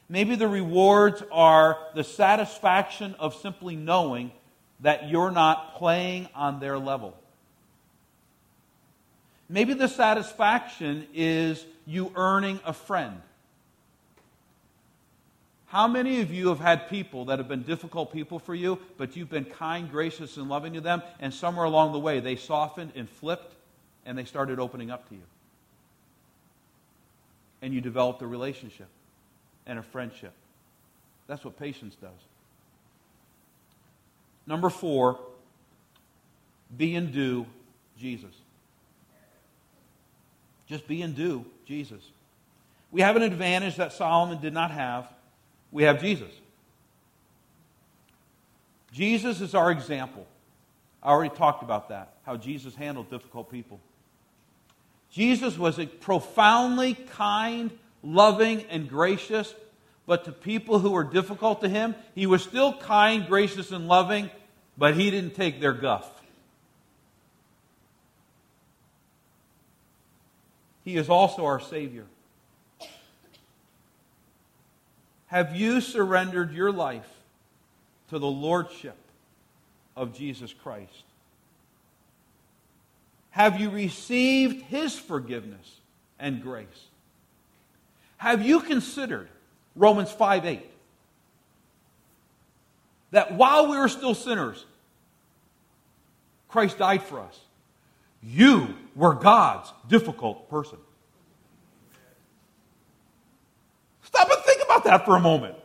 Maybe 0.09 0.37
the 0.37 0.47
rewards 0.47 1.23
are 1.33 1.79
the 1.95 2.05
satisfaction 2.05 3.17
of 3.19 3.35
simply 3.35 3.75
knowing 3.75 4.31
that 4.81 5.09
you're 5.09 5.33
not 5.33 5.77
playing 5.77 6.29
on 6.35 6.61
their 6.61 6.79
level. 6.79 7.17
Maybe 9.49 9.75
the 9.75 9.89
satisfaction 9.89 11.07
is 11.15 11.65
you 11.87 12.13
earning 12.15 12.61
a 12.65 12.73
friend. 12.73 13.23
How 15.67 15.89
many 15.89 16.21
of 16.21 16.33
you 16.33 16.49
have 16.49 16.61
had 16.61 16.89
people 16.89 17.25
that 17.27 17.39
have 17.39 17.49
been 17.49 17.63
difficult 17.63 18.13
people 18.13 18.39
for 18.39 18.55
you, 18.55 18.79
but 18.99 19.17
you've 19.17 19.31
been 19.31 19.45
kind, 19.45 19.91
gracious, 19.91 20.37
and 20.37 20.49
loving 20.49 20.75
to 20.75 20.81
them, 20.81 21.03
and 21.19 21.35
somewhere 21.35 21.65
along 21.65 21.93
the 21.93 21.99
way 21.99 22.21
they 22.21 22.37
softened 22.37 22.93
and 22.95 23.09
flipped 23.09 23.56
and 24.07 24.17
they 24.17 24.25
started 24.25 24.59
opening 24.59 24.91
up 24.91 25.09
to 25.11 25.15
you. 25.15 25.23
And 27.61 27.75
you 27.75 27.81
developed 27.81 28.23
a 28.23 28.27
relationship 28.27 28.89
and 29.67 29.79
a 29.79 29.83
friendship. 29.83 30.33
That's 31.27 31.45
what 31.45 31.59
patience 31.59 31.97
does. 32.01 32.11
Number 34.47 34.71
four, 34.71 35.19
be 36.77 36.95
and 36.95 37.13
do 37.13 37.47
Jesus. 37.99 38.33
Just 40.69 40.87
be 40.87 41.03
and 41.03 41.15
do 41.15 41.45
Jesus. 41.67 42.03
We 42.93 43.01
have 43.01 43.17
an 43.17 43.23
advantage 43.23 43.77
that 43.77 43.93
Solomon 43.93 44.41
did 44.41 44.55
not 44.55 44.71
have. 44.71 45.09
We 45.73 45.83
have 45.83 46.01
Jesus. 46.01 46.31
Jesus 48.93 49.41
is 49.41 49.55
our 49.55 49.73
example. 49.73 50.27
I 51.03 51.11
already 51.11 51.35
talked 51.35 51.63
about 51.63 51.89
that, 51.89 52.15
how 52.25 52.37
Jesus 52.37 52.75
handled 52.75 53.11
difficult 53.11 53.51
people. 53.51 53.81
Jesus 55.17 55.57
was 55.57 55.83
profoundly 56.01 56.93
kind, 56.93 57.71
loving, 58.03 58.65
and 58.69 58.87
gracious, 58.87 59.55
but 60.05 60.27
to 60.27 60.33
people 60.33 60.79
who 60.79 60.91
were 60.91 61.05
difficult 61.05 61.63
to 61.63 61.71
him, 61.71 61.95
he 62.15 62.27
was 62.27 62.43
still 62.43 62.77
kind, 62.77 63.27
gracious, 63.27 63.73
and 63.73 63.89
loving, 63.89 64.31
but 64.77 64.95
he 64.95 65.11
didn't 65.11 65.35
take 65.35 65.59
their 65.59 65.73
guff. 65.73 66.07
He 70.85 70.99
is 70.99 71.09
also 71.09 71.47
our 71.47 71.61
Savior. 71.61 72.05
Have 75.29 75.57
you 75.57 75.81
surrendered 75.81 76.53
your 76.53 76.71
life 76.71 77.09
to 78.11 78.19
the 78.19 78.27
Lordship 78.27 78.99
of 79.97 80.13
Jesus 80.15 80.53
Christ? 80.53 81.06
Have 83.37 83.61
you 83.61 83.69
received 83.69 84.63
His 84.63 84.99
forgiveness 84.99 85.77
and 86.19 86.43
grace? 86.43 86.87
Have 88.17 88.41
you 88.41 88.61
considered 88.61 89.29
Romans 89.75 90.11
5 90.11 90.47
8? 90.47 90.71
That 93.11 93.35
while 93.35 93.69
we 93.69 93.77
were 93.77 93.91
still 93.91 94.15
sinners, 94.15 94.65
Christ 96.49 96.79
died 96.79 97.03
for 97.03 97.21
us. 97.21 97.39
You 98.23 98.75
were 98.95 99.13
God's 99.13 99.71
difficult 99.87 100.49
person. 100.49 100.79
Stop 104.05 104.31
and 104.31 104.43
think 104.45 104.63
about 104.65 104.85
that 104.85 105.05
for 105.05 105.15
a 105.15 105.21
moment. 105.21 105.57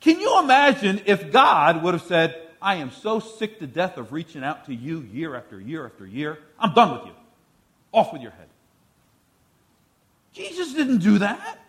Can 0.00 0.20
you 0.20 0.38
imagine 0.38 1.00
if 1.06 1.32
God 1.32 1.82
would 1.82 1.94
have 1.94 2.02
said, 2.02 2.45
I 2.66 2.74
am 2.76 2.90
so 2.90 3.20
sick 3.20 3.60
to 3.60 3.66
death 3.68 3.96
of 3.96 4.10
reaching 4.10 4.42
out 4.42 4.66
to 4.66 4.74
you 4.74 5.02
year 5.12 5.36
after 5.36 5.60
year 5.60 5.86
after 5.86 6.04
year. 6.04 6.40
I'm 6.58 6.74
done 6.74 6.94
with 6.94 7.06
you. 7.06 7.12
Off 7.92 8.12
with 8.12 8.22
your 8.22 8.32
head. 8.32 8.48
Jesus 10.32 10.74
didn't 10.74 10.98
do 10.98 11.18
that. 11.18 11.60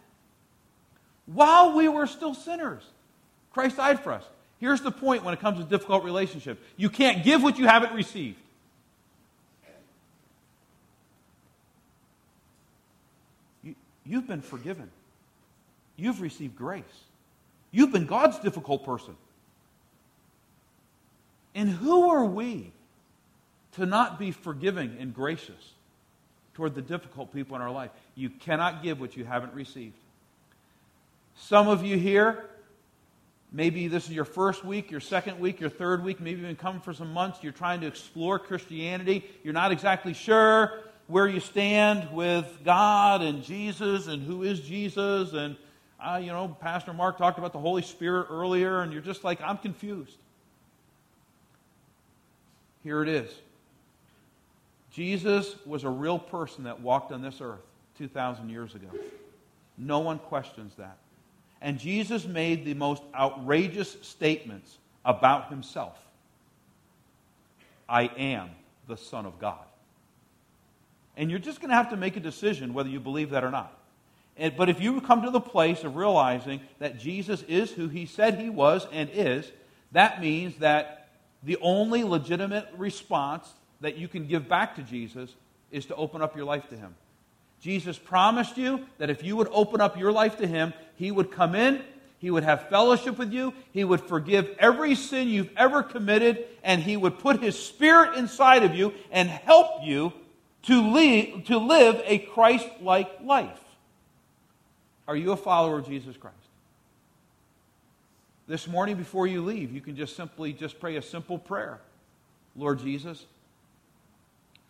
While 1.28 1.76
we 1.76 1.88
were 1.88 2.08
still 2.08 2.34
sinners, 2.34 2.82
Christ 3.54 3.78
died 3.78 4.00
for 4.00 4.12
us. 4.12 4.24
Here's 4.60 4.82
the 4.82 4.90
point 4.90 5.24
when 5.24 5.36
it 5.36 5.40
comes 5.40 5.60
to 5.60 5.66
difficult 5.66 6.04
relationships 6.04 6.60
you 6.78 6.90
can't 6.90 7.24
give 7.24 7.44
what 7.44 7.60
you 7.60 7.68
haven't 7.68 7.94
received. 7.94 8.40
You, 13.62 13.76
you've 14.04 14.28
been 14.28 14.42
forgiven, 14.42 14.90
you've 15.96 16.22
received 16.22 16.56
grace, 16.56 16.84
you've 17.70 17.92
been 17.92 18.08
God's 18.08 18.40
difficult 18.40 18.84
person. 18.84 19.16
And 21.58 21.72
who 21.72 22.12
are 22.12 22.24
we 22.24 22.72
to 23.74 23.88
not 23.88 24.20
be 24.20 24.30
forgiving 24.30 24.96
and 25.00 25.12
gracious 25.12 25.74
toward 26.54 26.76
the 26.76 26.84
difficult 26.84 27.34
people 27.34 27.56
in 27.56 27.63
our 27.63 27.72
life? 27.72 27.89
You 28.13 28.30
cannot 28.30 28.84
give 28.84 29.00
what 29.02 29.17
you 29.17 29.26
haven't 29.26 29.56
received. 29.56 29.98
Some 31.36 31.67
of 31.67 31.84
you 31.84 31.98
here, 31.98 32.46
maybe 33.52 33.88
this 33.88 34.06
is 34.06 34.12
your 34.12 34.24
first 34.24 34.63
week, 34.63 34.91
your 34.91 35.00
second 35.00 35.39
week, 35.39 35.60
your 35.60 35.72
third 35.72 36.04
week, 36.04 36.20
maybe 36.20 36.41
you've 36.41 36.48
been 36.48 36.56
coming 36.56 36.80
for 36.80 36.93
some 36.93 37.12
months. 37.12 37.39
You're 37.41 37.54
trying 37.54 37.82
to 37.82 37.88
explore 37.88 38.38
Christianity. 38.38 39.26
You're 39.43 39.54
not 39.56 39.72
exactly 39.72 40.13
sure 40.13 40.84
where 41.08 41.28
you 41.28 41.39
stand 41.39 42.12
with 42.13 42.60
God 42.65 43.24
and 43.24 43.43
Jesus 43.43 44.06
and 44.06 44.22
who 44.22 44.43
is 44.43 44.60
Jesus. 44.60 45.34
And, 45.34 45.56
uh, 46.00 46.20
you 46.22 46.28
know, 46.28 46.56
Pastor 46.62 46.93
Mark 46.93 47.17
talked 47.17 47.39
about 47.39 47.52
the 47.52 47.60
Holy 47.60 47.82
Spirit 47.82 48.28
earlier, 48.30 48.82
and 48.82 48.93
you're 48.93 49.02
just 49.02 49.24
like, 49.24 49.41
I'm 49.41 49.58
confused. 49.58 50.17
Here 52.88 53.04
it 53.04 53.10
is. 53.10 53.30
Jesus 54.91 55.58
was 55.65 55.84
a 55.84 55.89
real 55.89 56.17
person 56.17 56.63
that 56.63 56.80
walked 56.80 57.12
on 57.12 57.21
this 57.21 57.41
earth 57.41 57.60
2,000 57.97 58.50
years 58.50 58.76
ago. 58.76 58.88
No 59.78 60.00
one 60.00 60.19
questions 60.19 60.71
that. 60.78 60.95
And 61.62 61.80
Jesus 61.80 62.26
made 62.26 62.63
the 62.63 62.76
most 62.76 63.04
outrageous 63.13 63.97
statements 64.04 64.78
about 65.04 65.50
himself 65.50 65.97
I 67.89 68.04
am 68.04 68.52
the 68.88 68.95
Son 68.95 69.26
of 69.26 69.38
God. 69.38 69.65
And 71.17 71.30
you're 71.30 71.39
just 71.39 71.60
going 71.60 71.71
to 71.71 71.76
have 71.76 71.89
to 71.89 71.97
make 71.97 72.15
a 72.15 72.21
decision 72.21 72.73
whether 72.73 72.88
you 72.88 73.02
believe 73.02 73.32
that 73.32 73.43
or 73.43 73.52
not. 73.52 73.78
And, 74.38 74.56
but 74.56 74.69
if 74.69 74.80
you 74.80 75.02
come 75.02 75.23
to 75.23 75.30
the 75.30 75.41
place 75.41 75.84
of 75.84 75.97
realizing 75.97 76.62
that 76.80 76.97
Jesus 76.97 77.43
is 77.50 77.69
who 77.69 77.89
he 77.89 78.06
said 78.06 78.39
he 78.39 78.50
was 78.50 78.88
and 78.93 79.10
is, 79.12 79.52
that 79.91 80.21
means 80.21 80.56
that 80.60 81.07
the 81.43 81.58
only 81.62 82.04
legitimate 82.04 82.67
response 82.78 83.47
that 83.82 83.97
you 83.97 84.08
can 84.08 84.28
give 84.28 84.50
back 84.50 84.76
to 84.76 84.84
Jesus 84.84 85.34
is 85.71 85.86
to 85.88 85.95
open 85.95 86.21
up 86.21 86.36
your 86.36 86.45
life 86.45 86.67
to 86.69 86.76
Him. 86.76 86.95
Jesus 87.60 87.97
promised 87.97 88.58
you 88.58 88.86
that 88.97 89.10
if 89.10 89.23
you 89.23 89.36
would 89.36 89.50
open 89.52 89.82
up 89.82 89.97
your 89.97 90.12
life 90.12 90.38
to 90.38 90.47
Him, 90.47 90.73
He 90.95 91.12
would 91.12 91.32
come 91.32 91.56
in, 91.56 91.82
He 92.19 92.32
would 92.32 92.43
have 92.43 92.69
fellowship 92.69 93.17
with 93.17 93.32
you, 93.32 93.54
He 93.71 93.84
would 93.84 94.02
forgive 94.02 94.56
every 94.60 94.95
sin 94.95 95.28
you've 95.28 95.56
ever 95.58 95.84
committed, 95.84 96.45
and 96.63 96.82
He 96.82 96.97
would 96.97 97.19
put 97.19 97.41
His 97.41 97.58
Spirit 97.58 98.17
inside 98.17 98.63
of 98.63 98.76
you 98.76 98.93
and 99.12 99.30
help 99.30 99.84
you 99.84 100.13
to, 100.63 100.93
lead, 100.93 101.45
to 101.47 101.58
live 101.58 102.02
a 102.06 102.19
Christ 102.19 102.67
like 102.82 103.10
life. 103.23 103.60
Are 105.08 105.15
you 105.15 105.32
a 105.32 105.38
follower 105.38 105.80
of 105.80 105.88
Jesus 105.88 106.17
Christ? 106.17 106.36
This 108.48 108.68
morning 108.68 108.96
before 108.96 109.28
you 109.28 109.44
leave, 109.44 109.74
you 109.74 109.82
can 109.82 109.96
just 109.96 110.16
simply 110.16 110.54
just 110.54 110.80
pray 110.80 110.96
a 110.96 111.02
simple 111.02 111.38
prayer. 111.38 111.80
Lord 112.56 112.80
Jesus, 112.80 113.26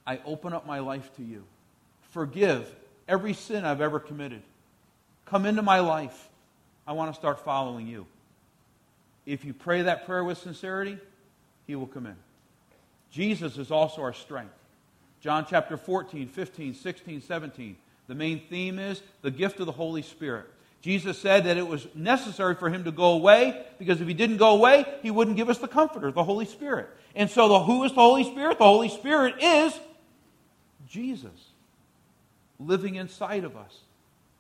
I 0.05 0.19
open 0.25 0.53
up 0.53 0.65
my 0.65 0.79
life 0.79 1.15
to 1.17 1.23
you. 1.23 1.43
Forgive 2.09 2.73
every 3.07 3.33
sin 3.33 3.65
I've 3.65 3.81
ever 3.81 3.99
committed. 3.99 4.41
Come 5.25 5.45
into 5.45 5.61
my 5.61 5.79
life. 5.79 6.27
I 6.87 6.93
want 6.93 7.13
to 7.13 7.19
start 7.19 7.43
following 7.43 7.85
you. 7.87 8.07
If 9.25 9.45
you 9.45 9.53
pray 9.53 9.83
that 9.83 10.05
prayer 10.05 10.23
with 10.23 10.37
sincerity, 10.37 10.97
he 11.67 11.75
will 11.75 11.87
come 11.87 12.07
in. 12.07 12.15
Jesus 13.11 13.57
is 13.57 13.69
also 13.69 14.01
our 14.01 14.13
strength. 14.13 14.53
John 15.19 15.45
chapter 15.47 15.77
14, 15.77 16.29
15, 16.29 16.73
16, 16.73 17.21
17. 17.21 17.77
The 18.07 18.15
main 18.15 18.41
theme 18.49 18.79
is 18.79 19.01
the 19.21 19.31
gift 19.31 19.59
of 19.59 19.65
the 19.65 19.71
Holy 19.71 20.01
Spirit. 20.01 20.47
Jesus 20.87 21.19
said 21.19 21.43
that 21.43 21.57
it 21.57 21.67
was 21.67 21.85
necessary 21.93 22.55
for 22.55 22.69
him 22.69 22.85
to 22.85 22.93
go 22.93 23.11
away 23.11 23.61
because 23.77 23.99
if 23.99 24.07
he 24.07 24.13
didn't 24.13 24.37
go 24.37 24.55
away, 24.55 24.85
he 25.01 25.11
wouldn't 25.11 25.35
give 25.35 25.49
us 25.49 25.57
the 25.57 25.67
Comforter, 25.67 26.13
the 26.13 26.23
Holy 26.23 26.45
Spirit. 26.45 26.87
And 27.13 27.29
so, 27.29 27.49
the, 27.49 27.59
who 27.59 27.83
is 27.83 27.91
the 27.91 27.99
Holy 27.99 28.23
Spirit? 28.23 28.57
The 28.57 28.63
Holy 28.63 28.87
Spirit 28.87 29.35
is 29.43 29.77
Jesus 30.87 31.49
living 32.57 32.95
inside 32.95 33.43
of 33.43 33.57
us, 33.57 33.81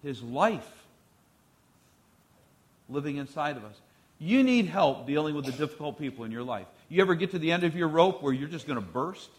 his 0.01 0.23
life 0.23 0.85
living 2.87 3.17
inside 3.17 3.57
of 3.57 3.65
us. 3.65 3.75
You 4.17 4.41
need 4.41 4.67
help 4.67 5.05
dealing 5.05 5.35
with 5.35 5.43
the 5.43 5.51
difficult 5.51 5.99
people 5.99 6.23
in 6.23 6.31
your 6.31 6.43
life. 6.43 6.67
You 6.87 7.01
ever 7.01 7.15
get 7.15 7.31
to 7.31 7.39
the 7.39 7.51
end 7.51 7.65
of 7.65 7.75
your 7.75 7.89
rope 7.89 8.23
where 8.23 8.31
you're 8.31 8.47
just 8.47 8.67
going 8.67 8.79
to 8.79 8.85
burst? 8.85 9.31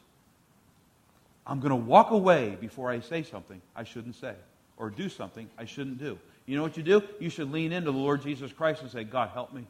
I'm 1.47 1.61
going 1.61 1.71
to 1.71 1.77
walk 1.77 2.11
away 2.11 2.59
before 2.61 2.91
I 2.91 3.01
say 3.01 3.23
something 3.23 3.63
I 3.75 3.85
shouldn't 3.85 4.17
say 4.17 4.35
or 4.77 4.91
do 4.91 5.09
something 5.09 5.49
I 5.57 5.65
shouldn't 5.65 5.99
do. 5.99 6.19
You 6.49 6.57
know 6.57 6.63
what 6.63 6.79
you 6.79 6.83
do? 6.83 7.03
You 7.21 7.29
should 7.29 7.53
lean 7.53 7.73
into 7.73 7.93
the 7.93 7.99
Lord 7.99 8.23
Jesus 8.23 8.51
Christ 8.51 8.81
and 8.81 8.91
say, 8.91 9.05
God, 9.05 9.29
help 9.35 9.53
me. 9.53 9.67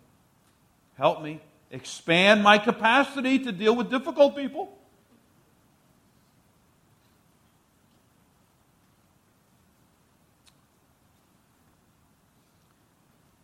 Help 0.96 1.20
me. 1.20 1.40
Expand 1.72 2.40
my 2.44 2.56
capacity 2.56 3.40
to 3.40 3.50
deal 3.50 3.74
with 3.74 3.90
difficult 3.90 4.36
people. 4.36 4.72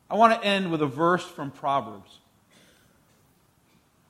I 0.09 0.15
want 0.15 0.41
to 0.41 0.47
end 0.47 0.71
with 0.71 0.81
a 0.81 0.87
verse 0.87 1.25
from 1.25 1.51
Proverbs 1.51 2.21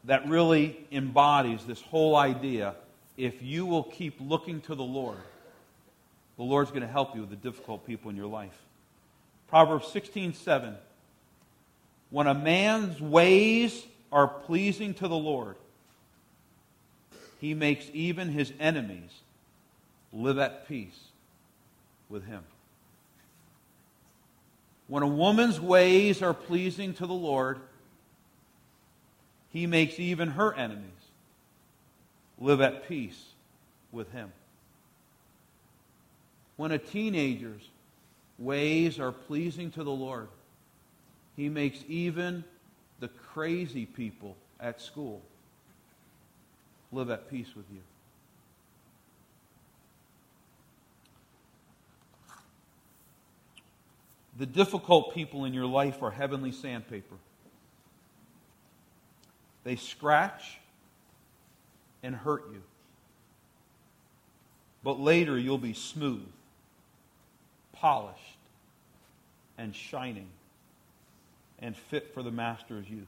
that 0.04 0.28
really 0.28 0.86
embodies 0.92 1.64
this 1.64 1.80
whole 1.80 2.14
idea. 2.14 2.74
If 3.16 3.42
you 3.42 3.64
will 3.64 3.84
keep 3.84 4.16
looking 4.20 4.60
to 4.62 4.74
the 4.74 4.84
Lord, 4.84 5.16
the 6.36 6.42
Lord's 6.42 6.70
going 6.70 6.82
to 6.82 6.88
help 6.88 7.14
you 7.14 7.22
with 7.22 7.30
the 7.30 7.36
difficult 7.36 7.86
people 7.86 8.10
in 8.10 8.16
your 8.16 8.26
life. 8.26 8.60
Proverbs 9.48 9.86
16:7 9.86 10.76
When 12.10 12.26
a 12.26 12.34
man's 12.34 13.00
ways 13.00 13.86
are 14.10 14.28
pleasing 14.28 14.94
to 14.94 15.08
the 15.08 15.16
Lord, 15.16 15.56
he 17.40 17.54
makes 17.54 17.86
even 17.92 18.28
his 18.28 18.52
enemies 18.58 19.10
live 20.12 20.38
at 20.38 20.66
peace 20.68 20.98
with 22.08 22.26
him. 22.26 22.44
When 24.86 25.02
a 25.02 25.08
woman's 25.08 25.60
ways 25.60 26.22
are 26.22 26.34
pleasing 26.34 26.94
to 26.94 27.06
the 27.06 27.12
Lord, 27.14 27.60
he 29.50 29.66
makes 29.66 29.98
even 29.98 30.30
her 30.30 30.54
enemies 30.54 30.90
live 32.38 32.60
at 32.60 32.88
peace 32.88 33.24
with 33.92 34.10
him. 34.12 34.32
When 36.56 36.70
a 36.70 36.78
teenager's 36.78 37.62
ways 38.38 38.98
are 38.98 39.12
pleasing 39.12 39.70
to 39.72 39.84
the 39.84 39.92
Lord. 39.92 40.28
He 41.36 41.48
makes 41.48 41.78
even 41.88 42.44
the 43.00 43.08
crazy 43.08 43.86
people 43.86 44.36
at 44.60 44.80
school 44.80 45.22
live 46.92 47.10
at 47.10 47.30
peace 47.30 47.48
with 47.56 47.66
you. 47.72 47.80
The 54.38 54.46
difficult 54.46 55.14
people 55.14 55.44
in 55.44 55.54
your 55.54 55.66
life 55.66 56.02
are 56.02 56.10
heavenly 56.10 56.52
sandpaper. 56.52 57.16
They 59.62 59.76
scratch 59.76 60.58
and 62.02 62.14
hurt 62.14 62.44
you. 62.52 62.62
but 64.84 65.00
later 65.00 65.38
you'll 65.38 65.58
be 65.58 65.72
smooth, 65.72 66.28
polished, 67.80 68.18
and 69.58 69.74
shining, 69.74 70.28
and 71.58 71.76
fit 71.76 72.12
for 72.14 72.22
the 72.22 72.30
master's 72.30 72.88
use. 72.88 73.06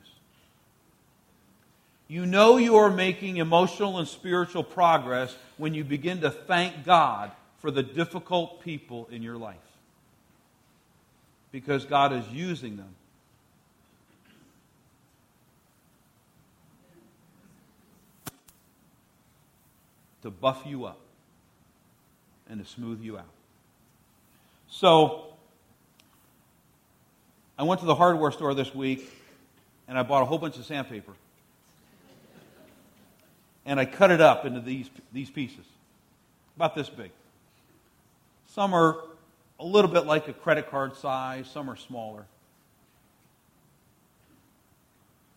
You 2.08 2.24
know 2.24 2.56
you 2.56 2.76
are 2.76 2.90
making 2.90 3.38
emotional 3.38 3.98
and 3.98 4.06
spiritual 4.06 4.62
progress 4.62 5.34
when 5.56 5.74
you 5.74 5.82
begin 5.82 6.20
to 6.20 6.30
thank 6.30 6.84
God 6.84 7.32
for 7.58 7.70
the 7.70 7.82
difficult 7.82 8.62
people 8.62 9.08
in 9.10 9.22
your 9.22 9.36
life. 9.36 9.56
Because 11.50 11.84
God 11.84 12.12
is 12.12 12.26
using 12.28 12.76
them 12.76 12.94
to 20.22 20.30
buff 20.30 20.62
you 20.64 20.84
up 20.84 21.00
and 22.48 22.62
to 22.62 22.70
smooth 22.70 23.00
you 23.00 23.18
out. 23.18 23.35
So, 24.78 25.24
I 27.58 27.62
went 27.62 27.80
to 27.80 27.86
the 27.86 27.94
hardware 27.94 28.30
store 28.30 28.52
this 28.52 28.74
week 28.74 29.10
and 29.88 29.98
I 29.98 30.02
bought 30.02 30.22
a 30.22 30.26
whole 30.26 30.36
bunch 30.36 30.58
of 30.58 30.66
sandpaper. 30.66 31.14
And 33.64 33.80
I 33.80 33.86
cut 33.86 34.10
it 34.10 34.20
up 34.20 34.44
into 34.44 34.60
these, 34.60 34.90
these 35.14 35.30
pieces, 35.30 35.64
about 36.56 36.74
this 36.74 36.90
big. 36.90 37.10
Some 38.48 38.74
are 38.74 38.98
a 39.58 39.64
little 39.64 39.90
bit 39.90 40.04
like 40.04 40.28
a 40.28 40.34
credit 40.34 40.70
card 40.70 40.94
size, 40.98 41.48
some 41.50 41.70
are 41.70 41.76
smaller. 41.76 42.26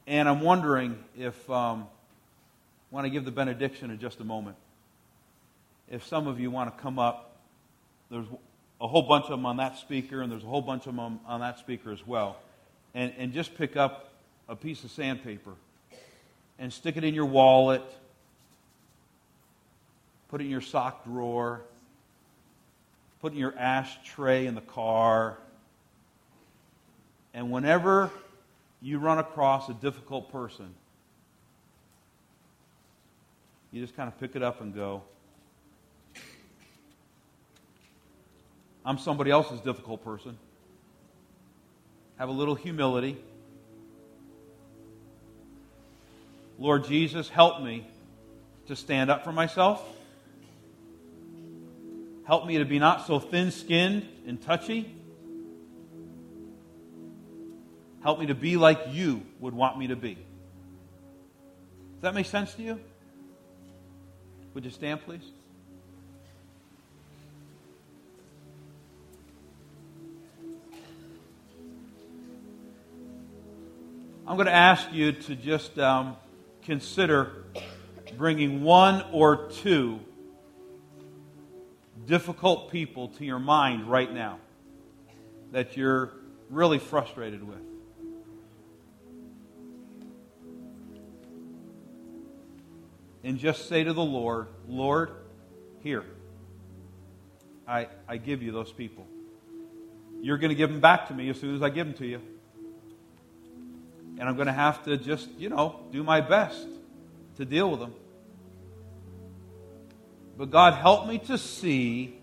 And 0.05 0.27
I'm 0.27 0.41
wondering 0.41 1.01
if, 1.17 1.49
um, 1.49 1.87
when 2.89 3.05
I 3.05 3.07
give 3.07 3.23
the 3.23 3.31
benediction 3.31 3.89
in 3.89 3.99
just 3.99 4.19
a 4.19 4.25
moment, 4.25 4.57
if 5.89 6.05
some 6.05 6.27
of 6.27 6.41
you 6.41 6.51
want 6.51 6.75
to 6.75 6.83
come 6.83 6.99
up, 6.99 7.37
there's 8.11 8.27
a 8.81 8.87
whole 8.87 9.01
bunch 9.01 9.25
of 9.25 9.31
them 9.31 9.45
on 9.45 9.57
that 9.57 9.77
speaker, 9.77 10.21
and 10.21 10.31
there's 10.31 10.43
a 10.43 10.47
whole 10.47 10.61
bunch 10.61 10.87
of 10.87 10.95
them 10.95 11.19
on 11.25 11.39
that 11.41 11.59
speaker 11.59 11.91
as 11.91 12.05
well. 12.05 12.37
And, 12.93 13.13
and 13.17 13.33
just 13.33 13.55
pick 13.55 13.75
up 13.75 14.11
a 14.47 14.55
piece 14.55 14.83
of 14.83 14.91
sandpaper 14.91 15.53
and 16.57 16.71
stick 16.71 16.97
it 16.97 17.03
in 17.03 17.13
your 17.13 17.25
wallet, 17.25 17.83
put 20.29 20.41
it 20.41 20.45
in 20.45 20.49
your 20.49 20.61
sock 20.61 21.03
drawer, 21.05 21.61
put 23.21 23.31
it 23.31 23.35
in 23.35 23.39
your 23.39 23.57
ashtray 23.57 24.45
in 24.45 24.55
the 24.55 24.61
car. 24.61 25.37
And 27.33 27.51
whenever 27.51 28.09
you 28.81 28.97
run 28.97 29.19
across 29.19 29.69
a 29.69 29.73
difficult 29.73 30.31
person, 30.31 30.73
you 33.71 33.81
just 33.81 33.95
kind 33.95 34.07
of 34.07 34.19
pick 34.19 34.35
it 34.35 34.41
up 34.41 34.61
and 34.61 34.73
go, 34.73 35.03
I'm 38.85 38.97
somebody 38.97 39.31
else's 39.31 39.59
difficult 39.61 40.03
person. 40.03 40.37
Have 42.17 42.29
a 42.29 42.33
little 42.33 42.55
humility. 42.55 43.17
Lord 46.57 46.85
Jesus, 46.85 47.29
help 47.29 47.61
me 47.61 47.87
to 48.67 48.75
stand 48.75 49.09
up 49.09 49.23
for 49.23 49.31
myself. 49.31 49.83
Help 52.25 52.45
me 52.45 52.57
to 52.59 52.65
be 52.65 52.77
not 52.77 53.07
so 53.07 53.19
thin 53.19 53.51
skinned 53.51 54.07
and 54.27 54.41
touchy. 54.41 54.93
Help 58.03 58.19
me 58.19 58.27
to 58.27 58.35
be 58.35 58.57
like 58.57 58.79
you 58.91 59.23
would 59.39 59.53
want 59.53 59.77
me 59.77 59.87
to 59.87 59.95
be. 59.95 60.15
Does 60.15 62.01
that 62.01 62.13
make 62.13 62.27
sense 62.27 62.53
to 62.55 62.61
you? 62.61 62.79
Would 64.53 64.63
you 64.65 64.71
stand, 64.71 65.01
please? 65.01 65.23
I'm 74.29 74.35
going 74.35 74.45
to 74.45 74.53
ask 74.53 74.93
you 74.93 75.11
to 75.11 75.35
just 75.35 75.79
um, 75.79 76.15
consider 76.61 77.45
bringing 78.15 78.61
one 78.61 79.03
or 79.11 79.49
two 79.49 79.99
difficult 82.05 82.71
people 82.71 83.07
to 83.07 83.25
your 83.25 83.39
mind 83.39 83.89
right 83.89 84.13
now 84.13 84.37
that 85.51 85.75
you're 85.75 86.11
really 86.51 86.77
frustrated 86.77 87.41
with. 87.41 87.57
And 93.23 93.39
just 93.39 93.67
say 93.67 93.83
to 93.83 93.93
the 93.93 93.99
Lord, 93.99 94.49
Lord, 94.67 95.09
here, 95.81 96.05
I, 97.67 97.87
I 98.07 98.17
give 98.17 98.43
you 98.43 98.51
those 98.51 98.71
people. 98.71 99.07
You're 100.21 100.37
going 100.37 100.49
to 100.49 100.55
give 100.55 100.69
them 100.69 100.81
back 100.81 101.07
to 101.07 101.15
me 101.15 101.31
as 101.31 101.39
soon 101.39 101.55
as 101.55 101.63
I 101.63 101.71
give 101.71 101.87
them 101.87 101.95
to 101.95 102.05
you 102.05 102.21
and 104.19 104.27
I'm 104.27 104.35
going 104.35 104.47
to 104.47 104.53
have 104.53 104.83
to 104.83 104.97
just, 104.97 105.29
you 105.37 105.47
know, 105.49 105.79
do 105.91 106.03
my 106.03 106.19
best 106.19 106.67
to 107.37 107.45
deal 107.45 107.71
with 107.71 107.79
them. 107.79 107.93
But 110.37 110.51
God, 110.51 110.73
help 110.73 111.07
me 111.07 111.19
to 111.19 111.37
see 111.37 112.19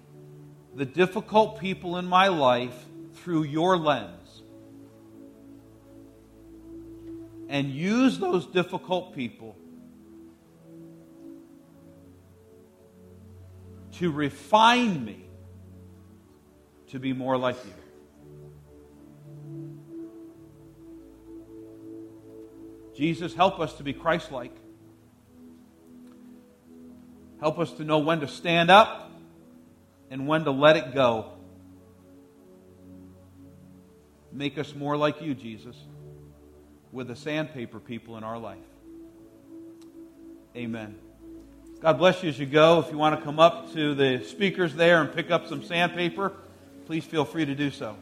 the 0.75 0.85
difficult 0.85 1.59
people 1.59 1.97
in 1.97 2.07
my 2.07 2.29
life 2.29 2.75
through 3.15 3.45
your 3.45 3.79
lens. 3.79 4.43
And 7.49 7.71
use 7.71 8.19
those 8.19 8.45
difficult 8.45 9.15
people 9.15 9.57
to 13.93 14.11
refine 14.11 15.03
me 15.03 15.25
to 16.89 16.99
be 16.99 17.15
more 17.15 17.39
like 17.39 17.57
you. 17.65 17.86
Jesus, 22.97 23.35
help 23.35 23.61
us 23.61 23.75
to 23.75 23.83
be 23.83 23.93
Christ 23.93 24.33
like. 24.33 24.53
Help 27.41 27.59
us 27.59 27.71
to 27.73 27.85
know 27.85 27.99
when 27.99 28.21
to 28.21 28.29
stand 28.29 28.71
up 28.71 29.13
and 30.11 30.27
when 30.27 30.45
to 30.45 30.51
let 30.51 30.77
it 30.77 30.95
go. 30.95 31.33
Make 34.33 34.57
us 34.59 34.75
more 34.75 34.97
like 34.97 35.21
you, 35.21 35.35
Jesus, 35.35 35.77
with 36.93 37.09
the 37.09 37.17
sandpaper 37.17 37.81
people 37.81 38.17
in 38.17 38.25
our 38.25 38.39
life. 38.39 38.59
Amen. 40.57 40.97
God 41.81 41.99
bless 41.99 42.23
you 42.23 42.31
as 42.31 42.39
you 42.39 42.47
go. 42.47 42.81
If 42.81 42.91
you 42.91 42.97
want 42.97 43.19
to 43.19 43.25
come 43.25 43.39
up 43.39 43.75
to 43.75 43.95
the 43.95 44.25
speakers 44.25 44.75
there 44.75 45.03
and 45.03 45.13
pick 45.13 45.31
up 45.31 45.47
some 45.47 45.63
sandpaper, 45.63 46.33
please 46.87 47.05
feel 47.05 47.27
free 47.27 47.45
to 47.45 47.55
do 47.55 47.71
so. 47.71 47.97